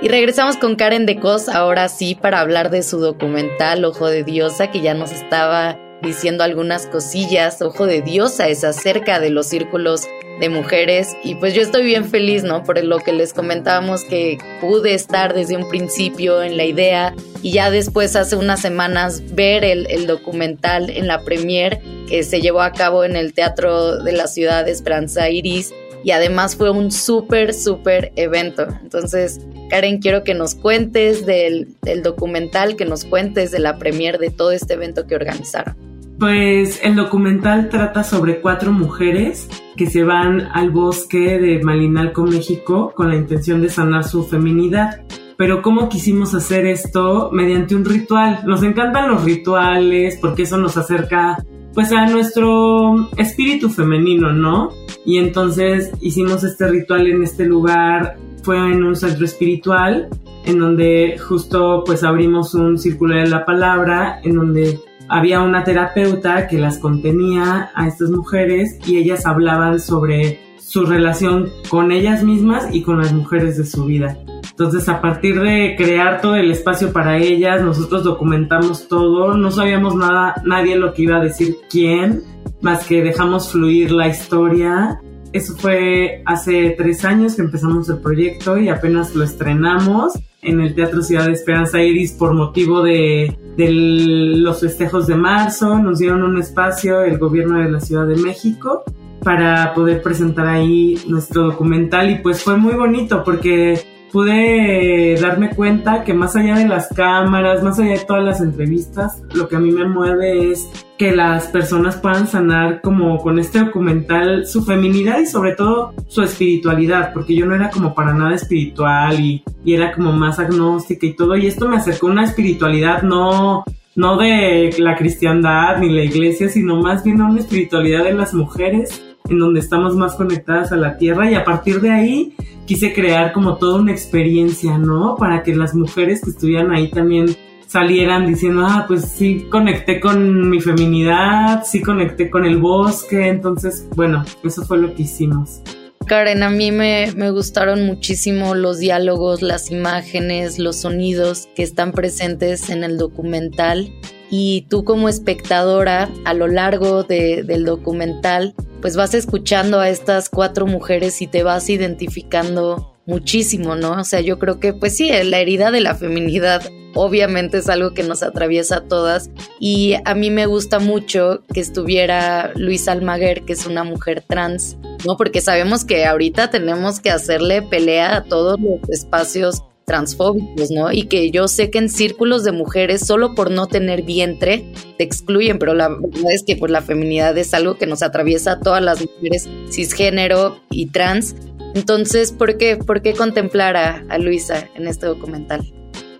Y 0.00 0.08
regresamos 0.08 0.56
con 0.56 0.76
Karen 0.76 1.04
de 1.04 1.20
Cos, 1.20 1.50
ahora 1.50 1.90
sí, 1.90 2.14
para 2.14 2.40
hablar 2.40 2.70
de 2.70 2.82
su 2.82 3.00
documental 3.00 3.84
Ojo 3.84 4.06
de 4.08 4.24
Diosa, 4.24 4.70
que 4.70 4.80
ya 4.80 4.94
nos 4.94 5.12
estaba 5.12 5.78
diciendo 6.00 6.42
algunas 6.42 6.86
cosillas. 6.86 7.60
Ojo 7.60 7.86
de 7.86 8.00
Diosa 8.00 8.48
es 8.48 8.64
acerca 8.64 9.20
de 9.20 9.28
los 9.28 9.46
círculos 9.46 10.08
de 10.40 10.48
mujeres 10.48 11.16
y 11.22 11.36
pues 11.36 11.54
yo 11.54 11.62
estoy 11.62 11.84
bien 11.84 12.04
feliz, 12.04 12.42
¿no? 12.42 12.64
Por 12.64 12.82
lo 12.82 12.98
que 12.98 13.12
les 13.12 13.32
comentábamos 13.32 14.02
que 14.04 14.38
pude 14.60 14.94
estar 14.94 15.34
desde 15.34 15.56
un 15.56 15.68
principio 15.68 16.42
en 16.42 16.56
la 16.56 16.64
idea 16.64 17.14
y 17.42 17.52
ya 17.52 17.70
después 17.70 18.16
hace 18.16 18.36
unas 18.36 18.60
semanas 18.60 19.22
ver 19.34 19.64
el, 19.64 19.86
el 19.90 20.06
documental 20.06 20.90
en 20.90 21.06
la 21.06 21.22
premier 21.22 21.80
que 22.08 22.22
se 22.22 22.40
llevó 22.40 22.62
a 22.62 22.72
cabo 22.72 23.04
en 23.04 23.16
el 23.16 23.32
Teatro 23.32 24.02
de 24.02 24.12
la 24.12 24.26
Ciudad 24.26 24.64
de 24.64 24.72
Esperanza 24.72 25.30
Iris 25.30 25.72
y 26.04 26.10
además 26.10 26.54
fue 26.54 26.70
un 26.70 26.92
súper, 26.92 27.54
súper 27.54 28.12
evento. 28.16 28.66
Entonces, 28.82 29.40
Karen, 29.70 30.00
quiero 30.00 30.22
que 30.22 30.34
nos 30.34 30.54
cuentes 30.54 31.24
del, 31.24 31.74
del, 31.80 32.02
documental, 32.02 32.76
que 32.76 32.84
nos 32.84 33.06
cuentes 33.06 33.50
de 33.50 33.58
la 33.58 33.78
premier 33.78 34.18
de 34.18 34.28
todo 34.28 34.52
este 34.52 34.74
evento 34.74 35.06
que 35.06 35.14
organizaron. 35.14 35.93
Pues 36.24 36.80
el 36.82 36.96
documental 36.96 37.68
trata 37.68 38.02
sobre 38.02 38.40
cuatro 38.40 38.72
mujeres 38.72 39.46
que 39.76 39.84
se 39.90 40.04
van 40.04 40.48
al 40.54 40.70
bosque 40.70 41.38
de 41.38 41.62
Malinalco, 41.62 42.24
México, 42.24 42.94
con 42.96 43.10
la 43.10 43.16
intención 43.16 43.60
de 43.60 43.68
sanar 43.68 44.04
su 44.04 44.24
feminidad. 44.24 45.02
Pero 45.36 45.60
¿cómo 45.60 45.90
quisimos 45.90 46.34
hacer 46.34 46.64
esto? 46.64 47.28
Mediante 47.30 47.76
un 47.76 47.84
ritual. 47.84 48.40
Nos 48.46 48.62
encantan 48.62 49.10
los 49.10 49.22
rituales 49.22 50.16
porque 50.18 50.44
eso 50.44 50.56
nos 50.56 50.78
acerca 50.78 51.44
pues 51.74 51.92
a 51.92 52.06
nuestro 52.06 53.10
espíritu 53.18 53.68
femenino, 53.68 54.32
¿no? 54.32 54.70
Y 55.04 55.18
entonces 55.18 55.92
hicimos 56.00 56.42
este 56.42 56.68
ritual 56.68 57.06
en 57.06 57.22
este 57.22 57.44
lugar, 57.44 58.16
fue 58.42 58.56
en 58.56 58.82
un 58.82 58.96
centro 58.96 59.26
espiritual, 59.26 60.08
en 60.46 60.58
donde 60.58 61.18
justo 61.18 61.82
pues 61.84 62.02
abrimos 62.02 62.54
un 62.54 62.78
círculo 62.78 63.14
de 63.14 63.26
la 63.26 63.44
palabra, 63.44 64.20
en 64.22 64.36
donde 64.36 64.80
había 65.14 65.42
una 65.42 65.62
terapeuta 65.62 66.48
que 66.48 66.58
las 66.58 66.78
contenía 66.78 67.70
a 67.76 67.86
estas 67.86 68.10
mujeres 68.10 68.80
y 68.84 68.96
ellas 68.96 69.26
hablaban 69.26 69.78
sobre 69.78 70.40
su 70.58 70.84
relación 70.86 71.52
con 71.68 71.92
ellas 71.92 72.24
mismas 72.24 72.74
y 72.74 72.82
con 72.82 72.98
las 72.98 73.12
mujeres 73.12 73.56
de 73.56 73.64
su 73.64 73.84
vida. 73.84 74.18
Entonces, 74.50 74.88
a 74.88 75.00
partir 75.00 75.40
de 75.40 75.76
crear 75.78 76.20
todo 76.20 76.34
el 76.34 76.50
espacio 76.50 76.92
para 76.92 77.16
ellas, 77.18 77.62
nosotros 77.62 78.02
documentamos 78.02 78.88
todo, 78.88 79.36
no 79.36 79.52
sabíamos 79.52 79.94
nada, 79.94 80.34
nadie 80.44 80.74
lo 80.74 80.92
que 80.92 81.02
iba 81.02 81.18
a 81.18 81.22
decir 81.22 81.58
quién, 81.70 82.24
más 82.60 82.84
que 82.84 83.00
dejamos 83.00 83.52
fluir 83.52 83.92
la 83.92 84.08
historia. 84.08 85.00
Eso 85.34 85.56
fue 85.56 86.22
hace 86.26 86.76
tres 86.78 87.04
años 87.04 87.34
que 87.34 87.42
empezamos 87.42 87.88
el 87.88 87.98
proyecto 87.98 88.56
y 88.56 88.68
apenas 88.68 89.16
lo 89.16 89.24
estrenamos 89.24 90.12
en 90.42 90.60
el 90.60 90.76
Teatro 90.76 91.02
Ciudad 91.02 91.26
de 91.26 91.32
Esperanza 91.32 91.82
Iris 91.82 92.12
por 92.12 92.34
motivo 92.34 92.84
de, 92.84 93.36
los 93.56 94.60
festejos 94.60 95.08
de 95.08 95.16
marzo. 95.16 95.76
Nos 95.80 95.98
dieron 95.98 96.22
un 96.22 96.38
espacio 96.38 97.02
el 97.02 97.18
gobierno 97.18 97.58
de 97.58 97.68
la 97.68 97.80
Ciudad 97.80 98.06
de 98.06 98.14
México 98.14 98.84
para 99.24 99.74
poder 99.74 100.02
presentar 100.02 100.46
ahí 100.46 101.00
nuestro 101.08 101.42
documental 101.42 102.10
y 102.12 102.18
pues 102.20 102.40
fue 102.40 102.56
muy 102.56 102.74
bonito 102.74 103.24
porque 103.24 103.80
pude 104.14 105.16
darme 105.20 105.50
cuenta 105.50 106.04
que 106.04 106.14
más 106.14 106.36
allá 106.36 106.54
de 106.54 106.68
las 106.68 106.86
cámaras, 106.86 107.64
más 107.64 107.80
allá 107.80 107.94
de 107.94 108.04
todas 108.06 108.22
las 108.22 108.40
entrevistas, 108.40 109.20
lo 109.34 109.48
que 109.48 109.56
a 109.56 109.58
mí 109.58 109.72
me 109.72 109.88
mueve 109.88 110.52
es 110.52 110.70
que 110.96 111.10
las 111.10 111.48
personas 111.48 111.96
puedan 111.96 112.28
sanar 112.28 112.80
como 112.80 113.18
con 113.18 113.40
este 113.40 113.58
documental 113.58 114.46
su 114.46 114.64
feminidad 114.64 115.18
y 115.18 115.26
sobre 115.26 115.56
todo 115.56 115.94
su 116.06 116.22
espiritualidad, 116.22 117.12
porque 117.12 117.34
yo 117.34 117.44
no 117.44 117.56
era 117.56 117.70
como 117.70 117.92
para 117.92 118.14
nada 118.14 118.36
espiritual 118.36 119.18
y, 119.18 119.42
era 119.66 119.92
como 119.92 120.12
más 120.12 120.38
agnóstica 120.38 121.06
y 121.06 121.14
todo, 121.14 121.36
y 121.36 121.48
esto 121.48 121.68
me 121.68 121.78
acercó 121.78 122.06
a 122.06 122.12
una 122.12 122.22
espiritualidad 122.22 123.02
no 123.02 123.64
no 123.96 124.16
de 124.16 124.76
la 124.78 124.94
cristiandad 124.94 125.78
ni 125.78 125.88
la 125.88 126.04
iglesia, 126.04 126.48
sino 126.48 126.76
más 126.76 127.02
bien 127.02 127.20
a 127.20 127.28
una 127.28 127.40
espiritualidad 127.40 128.04
de 128.04 128.12
las 128.12 128.32
mujeres 128.32 129.02
en 129.30 129.38
donde 129.38 129.60
estamos 129.60 129.96
más 129.96 130.16
conectadas 130.16 130.70
a 130.70 130.76
la 130.76 130.98
tierra 130.98 131.30
y 131.30 131.34
a 131.34 131.44
partir 131.44 131.80
de 131.80 131.90
ahí 131.90 132.34
quise 132.66 132.92
crear 132.92 133.32
como 133.32 133.56
toda 133.56 133.80
una 133.80 133.90
experiencia, 133.90 134.76
¿no? 134.76 135.16
Para 135.16 135.42
que 135.42 135.56
las 135.56 135.74
mujeres 135.74 136.20
que 136.22 136.28
estuvieran 136.28 136.72
ahí 136.72 136.90
también 136.90 137.34
salieran 137.66 138.26
diciendo, 138.26 138.66
ah, 138.66 138.84
pues 138.86 139.06
sí 139.06 139.46
conecté 139.50 139.98
con 139.98 140.50
mi 140.50 140.60
feminidad, 140.60 141.64
sí 141.64 141.80
conecté 141.80 142.28
con 142.28 142.44
el 142.44 142.58
bosque, 142.58 143.28
entonces, 143.28 143.88
bueno, 143.96 144.26
eso 144.44 144.62
fue 144.66 144.76
lo 144.76 144.94
que 144.94 145.04
hicimos. 145.04 145.62
Karen, 146.06 146.42
a 146.42 146.50
mí 146.50 146.70
me, 146.70 147.10
me, 147.16 147.30
gustaron 147.30 147.86
muchísimo 147.86 148.54
los 148.54 148.78
diálogos, 148.78 149.40
las 149.40 149.70
imágenes, 149.70 150.58
los 150.58 150.76
sonidos 150.76 151.48
que 151.56 151.62
están 151.62 151.92
presentes 151.92 152.68
en 152.68 152.84
el 152.84 152.98
documental 152.98 153.90
y 154.30 154.66
tú 154.68 154.84
como 154.84 155.08
espectadora 155.08 156.10
a 156.26 156.34
lo 156.34 156.46
largo 156.46 157.04
de, 157.04 157.42
del 157.42 157.64
documental 157.64 158.54
pues 158.84 158.96
vas 158.96 159.14
escuchando 159.14 159.80
a 159.80 159.88
estas 159.88 160.28
cuatro 160.28 160.66
mujeres 160.66 161.22
y 161.22 161.26
te 161.26 161.42
vas 161.42 161.70
identificando 161.70 162.94
muchísimo, 163.06 163.76
¿no? 163.76 163.92
O 163.92 164.04
sea, 164.04 164.20
yo 164.20 164.38
creo 164.38 164.60
que 164.60 164.74
pues 164.74 164.94
sí, 164.94 165.10
la 165.24 165.38
herida 165.38 165.70
de 165.70 165.80
la 165.80 165.94
feminidad 165.94 166.62
obviamente 166.94 167.56
es 167.56 167.70
algo 167.70 167.94
que 167.94 168.02
nos 168.02 168.22
atraviesa 168.22 168.76
a 168.76 168.80
todas 168.82 169.30
y 169.58 169.94
a 170.04 170.14
mí 170.14 170.28
me 170.28 170.44
gusta 170.44 170.80
mucho 170.80 171.42
que 171.54 171.60
estuviera 171.60 172.52
Luis 172.56 172.86
Almaguer, 172.86 173.46
que 173.46 173.54
es 173.54 173.64
una 173.64 173.84
mujer 173.84 174.22
trans, 174.28 174.76
¿no? 175.06 175.16
Porque 175.16 175.40
sabemos 175.40 175.86
que 175.86 176.04
ahorita 176.04 176.50
tenemos 176.50 177.00
que 177.00 177.08
hacerle 177.08 177.62
pelea 177.62 178.16
a 178.16 178.24
todos 178.24 178.60
los 178.60 178.86
espacios 178.90 179.62
transfóbicos, 179.84 180.70
¿no? 180.70 180.92
Y 180.92 181.04
que 181.04 181.30
yo 181.30 181.48
sé 181.48 181.70
que 181.70 181.78
en 181.78 181.88
círculos 181.88 182.44
de 182.44 182.52
mujeres, 182.52 183.06
solo 183.06 183.34
por 183.34 183.50
no 183.50 183.66
tener 183.66 184.02
vientre, 184.02 184.72
te 184.98 185.04
excluyen, 185.04 185.58
pero 185.58 185.74
la 185.74 185.88
verdad 185.88 186.32
es 186.32 186.42
que 186.44 186.56
pues, 186.56 186.70
la 186.70 186.82
feminidad 186.82 187.36
es 187.36 187.54
algo 187.54 187.76
que 187.76 187.86
nos 187.86 188.02
atraviesa 188.02 188.52
a 188.52 188.60
todas 188.60 188.82
las 188.82 189.00
mujeres 189.00 189.48
cisgénero 189.70 190.60
y 190.70 190.86
trans. 190.86 191.36
Entonces, 191.74 192.32
¿por 192.32 192.56
qué, 192.56 192.76
por 192.76 193.02
qué 193.02 193.14
contemplar 193.14 193.76
a, 193.76 194.04
a 194.08 194.18
Luisa 194.18 194.68
en 194.74 194.86
este 194.86 195.06
documental? 195.06 195.64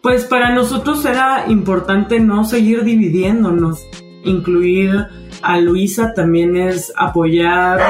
Pues 0.03 0.25
para 0.25 0.55
nosotros 0.55 1.05
era 1.07 1.47
importante 1.49 2.21
no 2.21 2.45
seguir 2.45 2.85
dividiéndonos, 2.85 3.81
incluir 4.25 5.07
a 5.43 5.59
Luisa 5.59 6.13
también 6.15 6.57
es 6.57 6.93
apoyar 6.97 7.81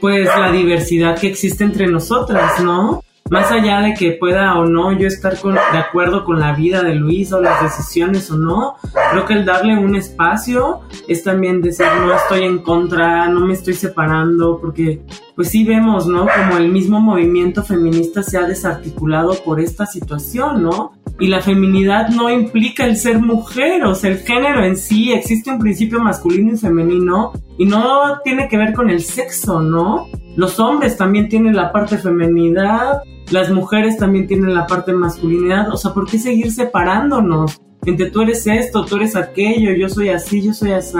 pues 0.00 0.26
la 0.26 0.52
diversidad 0.52 1.18
que 1.18 1.26
existe 1.26 1.64
entre 1.64 1.86
nosotras, 1.86 2.62
¿no? 2.62 3.02
Más 3.30 3.50
allá 3.52 3.80
de 3.80 3.94
que 3.94 4.12
pueda 4.12 4.58
o 4.58 4.66
no 4.66 4.92
yo 4.92 5.06
estar 5.06 5.34
de 5.36 5.78
acuerdo 5.78 6.24
con 6.24 6.40
la 6.40 6.54
vida 6.54 6.82
de 6.82 6.94
Luis 6.94 7.32
o 7.32 7.40
las 7.40 7.62
decisiones 7.62 8.30
o 8.30 8.36
no, 8.36 8.76
creo 9.10 9.26
que 9.26 9.34
el 9.34 9.44
darle 9.44 9.78
un 9.78 9.96
espacio 9.96 10.80
es 11.06 11.22
también 11.24 11.60
decir 11.60 11.86
no 12.00 12.14
estoy 12.14 12.44
en 12.44 12.58
contra, 12.58 13.28
no 13.28 13.40
me 13.40 13.54
estoy 13.54 13.74
separando, 13.74 14.58
porque 14.60 15.02
pues 15.34 15.50
sí 15.50 15.64
vemos, 15.64 16.06
¿no? 16.06 16.26
Como 16.26 16.58
el 16.58 16.68
mismo 16.68 17.00
movimiento 17.00 17.62
feminista 17.62 18.22
se 18.22 18.38
ha 18.38 18.42
desarticulado 18.42 19.34
por 19.44 19.60
esta 19.60 19.86
situación, 19.86 20.62
¿no? 20.62 20.92
Y 21.20 21.26
la 21.28 21.40
feminidad 21.40 22.08
no 22.08 22.30
implica 22.30 22.86
el 22.86 22.96
ser 22.96 23.18
mujer, 23.20 23.84
o 23.84 23.94
sea, 23.94 24.10
el 24.10 24.18
género 24.18 24.64
en 24.64 24.76
sí, 24.76 25.12
existe 25.12 25.50
un 25.50 25.58
principio 25.58 26.00
masculino 26.00 26.54
y 26.54 26.56
femenino 26.56 27.32
y 27.56 27.66
no 27.66 28.20
tiene 28.24 28.48
que 28.48 28.56
ver 28.56 28.72
con 28.72 28.88
el 28.88 29.02
sexo, 29.02 29.60
¿no? 29.60 30.06
Los 30.38 30.60
hombres 30.60 30.96
también 30.96 31.28
tienen 31.28 31.56
la 31.56 31.72
parte 31.72 31.98
feminidad, 31.98 33.02
las 33.32 33.50
mujeres 33.50 33.98
también 33.98 34.28
tienen 34.28 34.54
la 34.54 34.68
parte 34.68 34.92
masculinidad, 34.92 35.68
o 35.72 35.76
sea, 35.76 35.92
¿por 35.92 36.08
qué 36.08 36.16
seguir 36.16 36.52
separándonos? 36.52 37.60
Entre 37.84 38.08
tú 38.12 38.20
eres 38.20 38.46
esto, 38.46 38.84
tú 38.84 38.98
eres 38.98 39.16
aquello, 39.16 39.72
yo 39.72 39.88
soy 39.88 40.10
así, 40.10 40.40
yo 40.40 40.54
soy 40.54 40.70
así, 40.70 40.96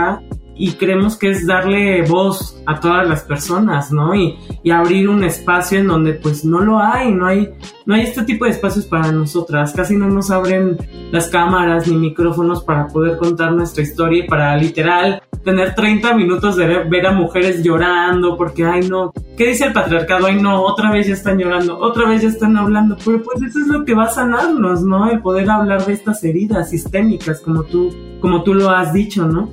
y 0.57 0.72
creemos 0.72 1.16
que 1.16 1.31
es 1.31 1.46
darle 1.46 2.03
voz 2.03 2.61
a 2.66 2.81
todas 2.81 3.09
las 3.09 3.22
personas, 3.22 3.92
¿no? 3.92 4.12
Y, 4.12 4.37
y, 4.64 4.72
abrir 4.72 5.09
un 5.09 5.22
espacio 5.22 5.79
en 5.79 5.87
donde 5.87 6.14
pues 6.14 6.44
no 6.44 6.59
lo 6.59 6.81
hay, 6.81 7.14
no 7.14 7.27
hay, 7.27 7.48
no 7.87 7.94
hay 7.94 8.01
este 8.01 8.24
tipo 8.24 8.44
de 8.44 8.51
espacios 8.51 8.87
para 8.87 9.12
nosotras, 9.12 9.72
casi 9.72 9.96
no 9.96 10.09
nos 10.09 10.33
abren 10.33 10.77
las 11.12 11.29
cámaras 11.29 11.87
ni 11.87 11.96
micrófonos 11.96 12.64
para 12.64 12.88
poder 12.88 13.16
contar 13.16 13.53
nuestra 13.53 13.85
historia 13.85 14.24
y 14.24 14.27
para 14.27 14.57
literal 14.57 15.22
tener 15.44 15.77
30 15.77 16.12
minutos 16.14 16.57
de 16.57 16.83
ver 16.83 17.07
a 17.07 17.12
mujeres 17.12 17.62
llorando 17.62 18.37
porque, 18.37 18.64
ay 18.64 18.88
no, 18.88 19.12
¿qué 19.38 19.46
dice 19.46 19.66
el 19.66 19.72
patriarcado? 19.72 20.27
Ay 20.27 20.42
no, 20.42 20.62
otra 20.64 20.90
vez 20.90 21.07
ya 21.07 21.14
están 21.14 21.38
llorando, 21.38 21.79
otra 21.79 22.09
vez 22.09 22.22
ya 22.22 22.29
están 22.29 22.57
hablando, 22.57 22.96
pero 23.03 23.22
pues 23.22 23.40
eso 23.40 23.61
es 23.61 23.68
lo 23.68 23.85
que 23.85 23.94
va 23.94 24.05
a 24.05 24.11
sanarnos, 24.11 24.83
¿no? 24.83 25.11
El 25.11 25.20
poder 25.20 25.48
hablar 25.48 25.87
de 25.87 25.92
estas 25.92 26.22
heridas 26.24 26.70
sistémicas, 26.70 27.40
como 27.40 27.62
tú, 27.62 27.94
como 28.20 28.42
tú 28.42 28.53
lo 28.53 28.68
has 28.68 28.92
dicho, 28.92 29.24
¿no? 29.24 29.48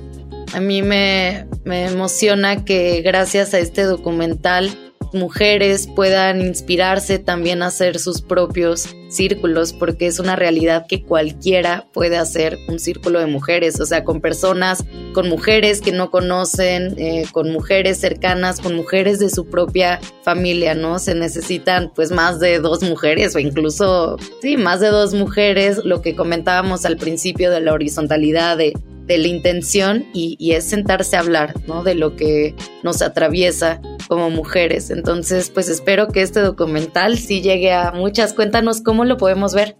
A 0.54 0.60
mí 0.60 0.82
me, 0.82 1.46
me 1.64 1.86
emociona 1.86 2.64
que 2.64 3.00
gracias 3.02 3.54
a 3.54 3.58
este 3.58 3.84
documental 3.84 4.70
mujeres 5.16 5.88
puedan 5.88 6.40
inspirarse 6.40 7.18
también 7.18 7.62
a 7.62 7.66
hacer 7.66 7.98
sus 7.98 8.22
propios 8.22 8.94
círculos, 9.08 9.72
porque 9.72 10.06
es 10.06 10.18
una 10.18 10.36
realidad 10.36 10.86
que 10.88 11.02
cualquiera 11.02 11.86
puede 11.92 12.16
hacer 12.16 12.58
un 12.68 12.78
círculo 12.78 13.18
de 13.18 13.26
mujeres, 13.26 13.80
o 13.80 13.86
sea, 13.86 14.04
con 14.04 14.20
personas, 14.20 14.84
con 15.12 15.28
mujeres 15.28 15.80
que 15.80 15.92
no 15.92 16.10
conocen, 16.10 16.94
eh, 16.98 17.26
con 17.32 17.50
mujeres 17.50 17.98
cercanas, 17.98 18.60
con 18.60 18.74
mujeres 18.74 19.18
de 19.18 19.30
su 19.30 19.46
propia 19.46 20.00
familia, 20.22 20.74
¿no? 20.74 20.98
Se 20.98 21.14
necesitan 21.14 21.92
pues 21.94 22.10
más 22.10 22.38
de 22.38 22.58
dos 22.58 22.82
mujeres 22.82 23.34
o 23.34 23.38
incluso, 23.38 24.16
sí, 24.40 24.56
más 24.56 24.80
de 24.80 24.88
dos 24.88 25.14
mujeres, 25.14 25.80
lo 25.84 26.02
que 26.02 26.14
comentábamos 26.14 26.84
al 26.84 26.96
principio 26.96 27.50
de 27.50 27.60
la 27.60 27.72
horizontalidad 27.72 28.56
de 28.56 28.72
de 29.06 29.18
la 29.18 29.28
intención 29.28 30.04
y, 30.12 30.36
es 30.52 30.68
sentarse 30.68 31.16
a 31.16 31.20
hablar, 31.20 31.54
¿no? 31.66 31.82
De 31.82 31.94
lo 31.94 32.16
que 32.16 32.54
nos 32.82 33.02
atraviesa 33.02 33.80
como 34.08 34.30
mujeres. 34.30 34.90
Entonces, 34.90 35.50
pues 35.50 35.68
espero 35.68 36.08
que 36.08 36.22
este 36.22 36.40
documental 36.40 37.18
sí 37.18 37.40
llegue 37.40 37.72
a 37.72 37.92
muchas. 37.92 38.32
Cuéntanos 38.32 38.80
cómo 38.80 39.04
lo 39.04 39.16
podemos 39.16 39.54
ver. 39.54 39.76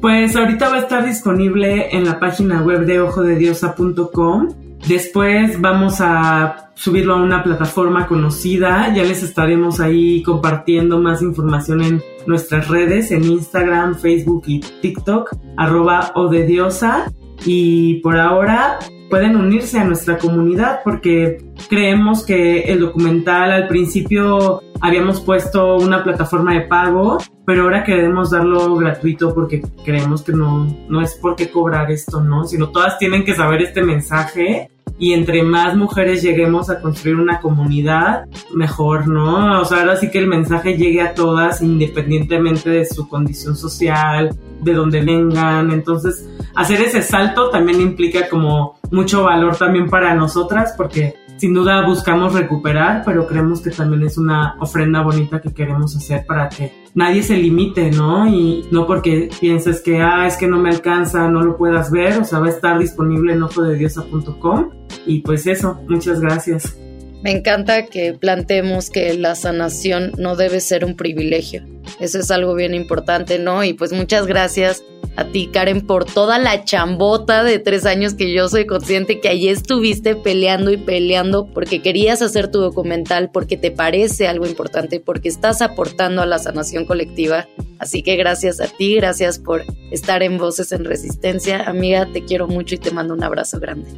Pues 0.00 0.36
ahorita 0.36 0.68
va 0.68 0.76
a 0.76 0.80
estar 0.80 1.06
disponible 1.06 1.96
en 1.96 2.04
la 2.04 2.18
página 2.18 2.62
web 2.62 2.84
de 2.84 3.00
ojodediosa.com. 3.00 4.48
Después 4.86 5.60
vamos 5.60 6.00
a 6.00 6.70
subirlo 6.74 7.14
a 7.14 7.22
una 7.22 7.42
plataforma 7.42 8.06
conocida. 8.06 8.92
Ya 8.94 9.02
les 9.02 9.22
estaremos 9.22 9.80
ahí 9.80 10.22
compartiendo 10.22 10.98
más 10.98 11.22
información 11.22 11.80
en 11.82 12.02
nuestras 12.26 12.68
redes, 12.68 13.10
en 13.10 13.24
Instagram, 13.24 13.94
Facebook 13.94 14.44
y 14.46 14.60
TikTok, 14.60 15.36
arroba 15.56 16.12
odediosa 16.14 17.10
y 17.44 18.00
por 18.00 18.16
ahora 18.16 18.78
pueden 19.10 19.36
unirse 19.36 19.78
a 19.78 19.84
nuestra 19.84 20.18
comunidad 20.18 20.80
porque 20.82 21.38
creemos 21.68 22.24
que 22.24 22.62
el 22.62 22.80
documental 22.80 23.52
al 23.52 23.68
principio 23.68 24.62
habíamos 24.80 25.20
puesto 25.20 25.76
una 25.76 26.02
plataforma 26.02 26.54
de 26.54 26.62
pago, 26.62 27.18
pero 27.46 27.62
ahora 27.62 27.84
queremos 27.84 28.30
darlo 28.30 28.74
gratuito 28.76 29.34
porque 29.34 29.62
creemos 29.84 30.22
que 30.22 30.32
no, 30.32 30.66
no 30.88 31.00
es 31.00 31.14
por 31.14 31.36
qué 31.36 31.50
cobrar 31.50 31.90
esto, 31.90 32.20
¿no? 32.20 32.44
Sino 32.44 32.70
todas 32.70 32.98
tienen 32.98 33.24
que 33.24 33.34
saber 33.34 33.62
este 33.62 33.82
mensaje 33.82 34.70
y 34.98 35.12
entre 35.12 35.42
más 35.42 35.76
mujeres 35.76 36.22
lleguemos 36.22 36.70
a 36.70 36.80
construir 36.80 37.16
una 37.16 37.40
comunidad, 37.40 38.26
mejor, 38.54 39.08
¿no? 39.08 39.60
O 39.60 39.64
sea, 39.64 39.80
ahora 39.80 39.96
sí 39.96 40.10
que 40.10 40.18
el 40.18 40.26
mensaje 40.26 40.76
llegue 40.76 41.00
a 41.00 41.14
todas 41.14 41.62
independientemente 41.62 42.70
de 42.70 42.84
su 42.84 43.08
condición 43.08 43.56
social, 43.56 44.36
de 44.60 44.72
donde 44.72 45.00
vengan. 45.02 45.72
Entonces, 45.72 46.28
hacer 46.54 46.80
ese 46.80 47.02
salto 47.02 47.50
también 47.50 47.80
implica 47.80 48.28
como 48.28 48.78
mucho 48.90 49.24
valor 49.24 49.56
también 49.56 49.90
para 49.90 50.14
nosotras 50.14 50.74
porque 50.76 51.16
sin 51.36 51.52
duda 51.52 51.84
buscamos 51.84 52.32
recuperar, 52.32 53.02
pero 53.04 53.26
creemos 53.26 53.60
que 53.60 53.70
también 53.70 54.04
es 54.04 54.16
una 54.16 54.56
ofrenda 54.60 55.02
bonita 55.02 55.40
que 55.40 55.52
queremos 55.52 55.96
hacer 55.96 56.24
para 56.26 56.48
que 56.48 56.83
nadie 56.94 57.22
se 57.22 57.36
limite, 57.36 57.90
¿no? 57.90 58.26
Y 58.28 58.64
no 58.70 58.86
porque 58.86 59.28
pienses 59.40 59.80
que, 59.80 60.00
ah, 60.00 60.26
es 60.26 60.36
que 60.36 60.46
no 60.46 60.58
me 60.58 60.70
alcanza, 60.70 61.28
no 61.28 61.42
lo 61.42 61.56
puedas 61.56 61.90
ver, 61.90 62.18
o 62.18 62.24
sea, 62.24 62.38
va 62.38 62.46
a 62.46 62.50
estar 62.50 62.78
disponible 62.78 63.32
en 63.32 63.42
ojodediosa.com. 63.42 64.70
Y 65.06 65.20
pues 65.20 65.46
eso, 65.46 65.80
muchas 65.88 66.20
gracias. 66.20 66.76
Me 67.22 67.30
encanta 67.30 67.86
que 67.86 68.12
planteemos 68.12 68.90
que 68.90 69.14
la 69.14 69.34
sanación 69.34 70.12
no 70.18 70.36
debe 70.36 70.60
ser 70.60 70.84
un 70.84 70.94
privilegio. 70.94 71.64
Eso 71.98 72.18
es 72.18 72.30
algo 72.30 72.54
bien 72.54 72.74
importante, 72.74 73.38
¿no? 73.38 73.64
Y 73.64 73.72
pues 73.72 73.92
muchas 73.92 74.26
gracias 74.26 74.84
a 75.16 75.24
ti, 75.24 75.48
Karen, 75.52 75.80
por 75.80 76.04
toda 76.04 76.38
la 76.38 76.64
chambota 76.64 77.44
de 77.44 77.58
tres 77.58 77.86
años 77.86 78.14
que 78.14 78.32
yo 78.32 78.48
soy 78.48 78.66
consciente 78.66 79.20
que 79.20 79.28
allí 79.28 79.48
estuviste 79.48 80.16
peleando 80.16 80.72
y 80.72 80.76
peleando 80.76 81.46
porque 81.46 81.82
querías 81.82 82.22
hacer 82.22 82.50
tu 82.50 82.58
documental, 82.58 83.30
porque 83.32 83.56
te 83.56 83.70
parece 83.70 84.26
algo 84.26 84.46
importante, 84.46 85.00
porque 85.00 85.28
estás 85.28 85.62
aportando 85.62 86.22
a 86.22 86.26
la 86.26 86.38
sanación 86.38 86.84
colectiva. 86.84 87.46
Así 87.78 88.02
que 88.02 88.16
gracias 88.16 88.60
a 88.60 88.66
ti, 88.66 88.96
gracias 88.96 89.38
por 89.38 89.62
estar 89.90 90.22
en 90.22 90.38
Voces 90.38 90.72
en 90.72 90.84
Resistencia. 90.84 91.62
Amiga, 91.68 92.08
te 92.12 92.24
quiero 92.24 92.48
mucho 92.48 92.74
y 92.74 92.78
te 92.78 92.90
mando 92.90 93.14
un 93.14 93.22
abrazo 93.22 93.60
grande. 93.60 93.88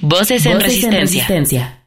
Voces 0.00 0.46
en, 0.46 0.60
resistencia. 0.60 1.82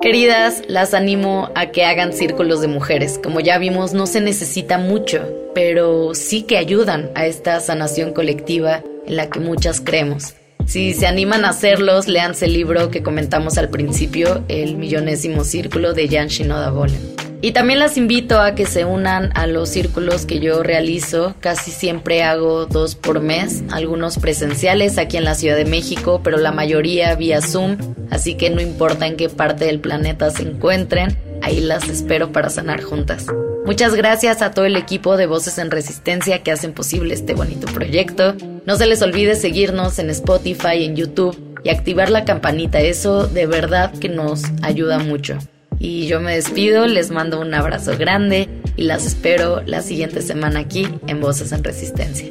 Queridas, 0.00 0.62
las 0.68 0.94
animo 0.94 1.50
a 1.54 1.66
que 1.66 1.84
hagan 1.84 2.12
círculos 2.12 2.60
de 2.60 2.68
mujeres. 2.68 3.20
Como 3.22 3.40
ya 3.40 3.58
vimos, 3.58 3.94
no 3.94 4.06
se 4.06 4.20
necesita 4.20 4.78
mucho, 4.78 5.20
pero 5.54 6.14
sí 6.14 6.42
que 6.42 6.56
ayudan 6.56 7.10
a 7.14 7.26
esta 7.26 7.60
sanación 7.60 8.12
colectiva 8.12 8.82
en 9.06 9.16
la 9.16 9.28
que 9.28 9.40
muchas 9.40 9.80
creemos. 9.80 10.34
Si 10.66 10.92
se 10.92 11.06
animan 11.06 11.46
a 11.46 11.48
hacerlos, 11.48 12.08
leanse 12.08 12.44
el 12.44 12.52
libro 12.52 12.90
que 12.90 13.02
comentamos 13.02 13.56
al 13.56 13.70
principio, 13.70 14.44
El 14.48 14.76
millonésimo 14.76 15.42
círculo 15.42 15.94
de 15.94 16.08
Jan 16.08 16.28
Shinoda 16.28 16.70
Bolen. 16.70 17.27
Y 17.40 17.52
también 17.52 17.78
las 17.78 17.96
invito 17.96 18.40
a 18.40 18.56
que 18.56 18.66
se 18.66 18.84
unan 18.84 19.30
a 19.34 19.46
los 19.46 19.68
círculos 19.68 20.26
que 20.26 20.40
yo 20.40 20.64
realizo. 20.64 21.36
Casi 21.38 21.70
siempre 21.70 22.24
hago 22.24 22.66
dos 22.66 22.96
por 22.96 23.20
mes, 23.20 23.62
algunos 23.70 24.18
presenciales 24.18 24.98
aquí 24.98 25.18
en 25.18 25.24
la 25.24 25.36
Ciudad 25.36 25.56
de 25.56 25.64
México, 25.64 26.20
pero 26.24 26.36
la 26.38 26.50
mayoría 26.50 27.14
vía 27.14 27.40
Zoom. 27.40 27.76
Así 28.10 28.34
que 28.34 28.50
no 28.50 28.60
importa 28.60 29.06
en 29.06 29.16
qué 29.16 29.28
parte 29.28 29.66
del 29.66 29.78
planeta 29.78 30.30
se 30.30 30.42
encuentren, 30.42 31.16
ahí 31.40 31.60
las 31.60 31.88
espero 31.88 32.32
para 32.32 32.50
sanar 32.50 32.82
juntas. 32.82 33.26
Muchas 33.64 33.94
gracias 33.94 34.42
a 34.42 34.50
todo 34.50 34.64
el 34.64 34.74
equipo 34.74 35.16
de 35.16 35.26
Voces 35.26 35.58
en 35.58 35.70
Resistencia 35.70 36.42
que 36.42 36.50
hacen 36.50 36.72
posible 36.72 37.14
este 37.14 37.34
bonito 37.34 37.66
proyecto. 37.72 38.34
No 38.66 38.76
se 38.76 38.86
les 38.86 39.00
olvide 39.02 39.36
seguirnos 39.36 40.00
en 40.00 40.10
Spotify, 40.10 40.84
en 40.84 40.96
YouTube 40.96 41.38
y 41.62 41.68
activar 41.68 42.10
la 42.10 42.24
campanita. 42.24 42.80
Eso 42.80 43.28
de 43.28 43.46
verdad 43.46 43.92
que 43.92 44.08
nos 44.08 44.42
ayuda 44.62 44.98
mucho. 44.98 45.38
Y 45.78 46.06
yo 46.06 46.20
me 46.20 46.34
despido, 46.34 46.86
les 46.86 47.10
mando 47.10 47.40
un 47.40 47.54
abrazo 47.54 47.96
grande 47.96 48.48
y 48.76 48.82
las 48.82 49.06
espero 49.06 49.62
la 49.64 49.82
siguiente 49.82 50.22
semana 50.22 50.60
aquí 50.60 50.88
en 51.06 51.20
Voces 51.20 51.52
en 51.52 51.62
Resistencia. 51.62 52.28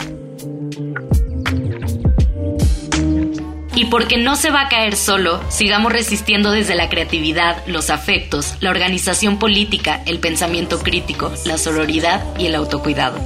Y 3.77 3.85
porque 3.85 4.17
no 4.17 4.35
se 4.35 4.49
va 4.49 4.61
a 4.61 4.69
caer 4.69 4.95
solo, 4.95 5.39
sigamos 5.49 5.93
resistiendo 5.93 6.51
desde 6.51 6.73
la 6.73 6.89
creatividad, 6.89 7.63
los 7.67 7.91
afectos, 7.91 8.55
la 8.59 8.71
organización 8.71 9.37
política, 9.37 10.01
el 10.07 10.19
pensamiento 10.19 10.79
crítico, 10.79 11.31
la 11.45 11.59
sororidad 11.59 12.23
y 12.39 12.47
el 12.47 12.55
autocuidado. 12.55 13.19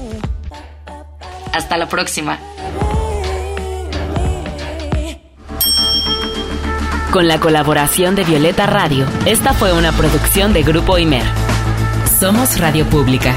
Hasta 1.53 1.77
la 1.77 1.87
próxima. 1.87 2.37
Con 7.11 7.27
la 7.27 7.39
colaboración 7.39 8.15
de 8.15 8.23
Violeta 8.23 8.65
Radio. 8.65 9.05
Esta 9.25 9.53
fue 9.53 9.73
una 9.73 9.91
producción 9.91 10.53
de 10.53 10.63
Grupo 10.63 10.97
Imer. 10.97 11.25
Somos 12.19 12.57
Radio 12.57 12.85
Pública. 12.85 13.35